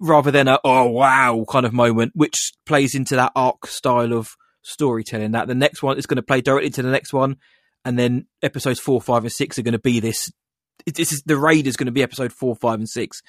[0.00, 4.34] rather than a oh wow kind of moment, which plays into that arc style of
[4.62, 5.32] storytelling.
[5.32, 7.36] That the next one is going to play directly to the next one,
[7.84, 10.30] and then episodes four, five, and six are going to be this.
[10.86, 13.20] This is the raid is going to be episode four, five, and six.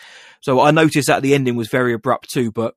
[0.42, 2.76] So I noticed that the ending was very abrupt too, but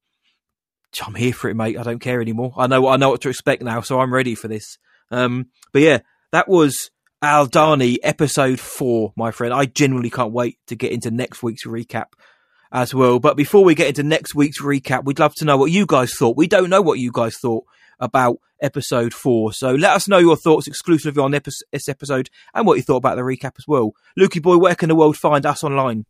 [1.04, 1.78] I'm here for it, mate.
[1.78, 2.52] I don't care anymore.
[2.56, 4.78] I know I know what to expect now, so I'm ready for this.
[5.10, 5.98] Um, but yeah,
[6.32, 6.90] that was
[7.22, 9.54] Aldhani episode four, my friend.
[9.54, 12.06] I genuinely can't wait to get into next week's recap
[12.72, 13.18] as well.
[13.18, 16.14] But before we get into next week's recap, we'd love to know what you guys
[16.14, 16.36] thought.
[16.36, 17.64] We don't know what you guys thought
[18.00, 19.52] about episode four.
[19.52, 23.16] So let us know your thoughts exclusively on this episode and what you thought about
[23.16, 23.92] the recap as well.
[24.18, 26.06] Lukey boy, where can the world find us online?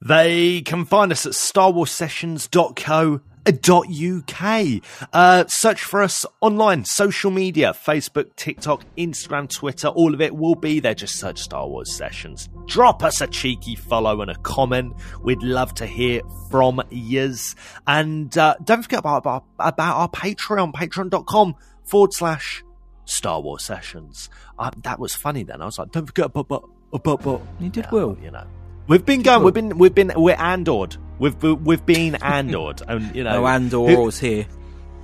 [0.00, 3.22] They can find us at starwarsessions.co.uk.
[3.52, 4.82] Dot uk
[5.12, 10.54] uh, search for us online, social media, Facebook, TikTok, Instagram, Twitter, all of it will
[10.54, 10.94] be there.
[10.94, 12.48] Just search Star Wars Sessions.
[12.66, 14.94] Drop us a cheeky follow and a comment.
[15.22, 17.54] We'd love to hear from yous.
[17.86, 21.54] And uh, don't forget about, about, about our Patreon, patreon.com
[21.84, 22.64] forward slash
[23.04, 24.28] Star Wars Sessions.
[24.58, 25.62] Uh, that was funny then.
[25.62, 27.42] I was like, don't forget about, about, about, about.
[27.60, 28.18] You did Yeah, well.
[28.20, 28.46] You know.
[28.88, 29.42] We've been going.
[29.42, 29.78] We've been.
[29.78, 30.12] We've been.
[30.16, 30.96] We're andored.
[31.18, 34.46] We've we've been andored, and you know, Oh, Andor who, was here.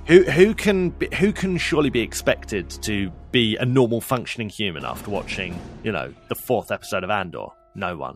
[0.05, 5.09] who who can who can surely be expected to be a normal functioning human after
[5.09, 7.47] watching you know the fourth episode of Andor?
[7.75, 8.15] No one.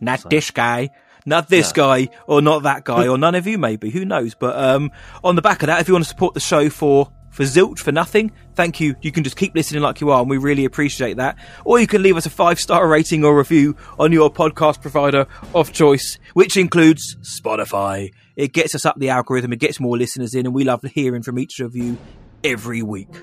[0.00, 0.90] Not So- this guy,
[1.24, 1.84] not this No.
[1.84, 3.90] guy, or not that guy, or none of you maybe.
[3.90, 4.34] Who knows?
[4.34, 4.90] But um,
[5.22, 7.80] on the back of that, if you want to support the show for for zilch
[7.80, 8.96] for nothing, thank you.
[9.02, 11.36] You can just keep listening like you are, and we really appreciate that.
[11.66, 15.26] Or you can leave us a five star rating or review on your podcast provider
[15.54, 18.10] of choice, which includes Spotify.
[18.36, 21.22] It gets us up the algorithm, it gets more listeners in, and we love hearing
[21.22, 21.98] from each of you
[22.42, 23.14] every week.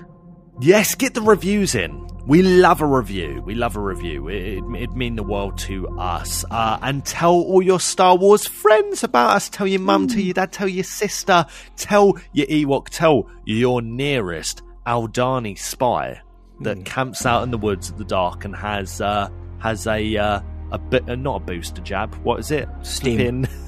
[0.60, 2.06] Yes, get the reviews in.
[2.26, 3.42] We love a review.
[3.44, 4.28] We love a review.
[4.28, 6.44] It, it, it'd mean the world to us.
[6.50, 9.48] Uh, and tell all your Star Wars friends about us.
[9.50, 11.44] Tell your mum, tell your dad, tell your sister,
[11.76, 16.20] tell your Ewok, tell your nearest Aldhani spy
[16.60, 19.28] that camps out in the woods at the dark and has uh,
[19.58, 20.40] has a uh,
[20.70, 22.14] a bit uh, not a booster jab.
[22.16, 22.68] What is it?
[22.82, 23.46] Stim.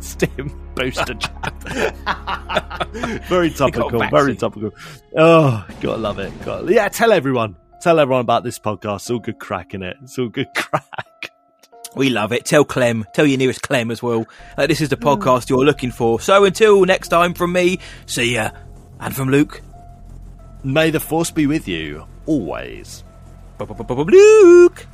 [0.00, 1.14] Stim booster
[3.28, 3.90] very topical.
[4.08, 4.70] Very topical.
[5.16, 6.32] Oh, gotta love it.
[6.44, 7.56] Gotta, yeah, tell everyone.
[7.80, 8.96] Tell everyone about this podcast.
[8.96, 9.96] It's all good crack in it.
[10.02, 11.30] It's all good crack.
[11.96, 12.44] We love it.
[12.44, 14.26] Tell Clem, tell your nearest Clem as well.
[14.56, 16.20] Uh, this is the podcast you're looking for.
[16.20, 18.50] So until next time, from me, see ya.
[19.00, 19.60] And from Luke,
[20.62, 23.02] May the force be with you always.
[23.58, 24.86] Luke.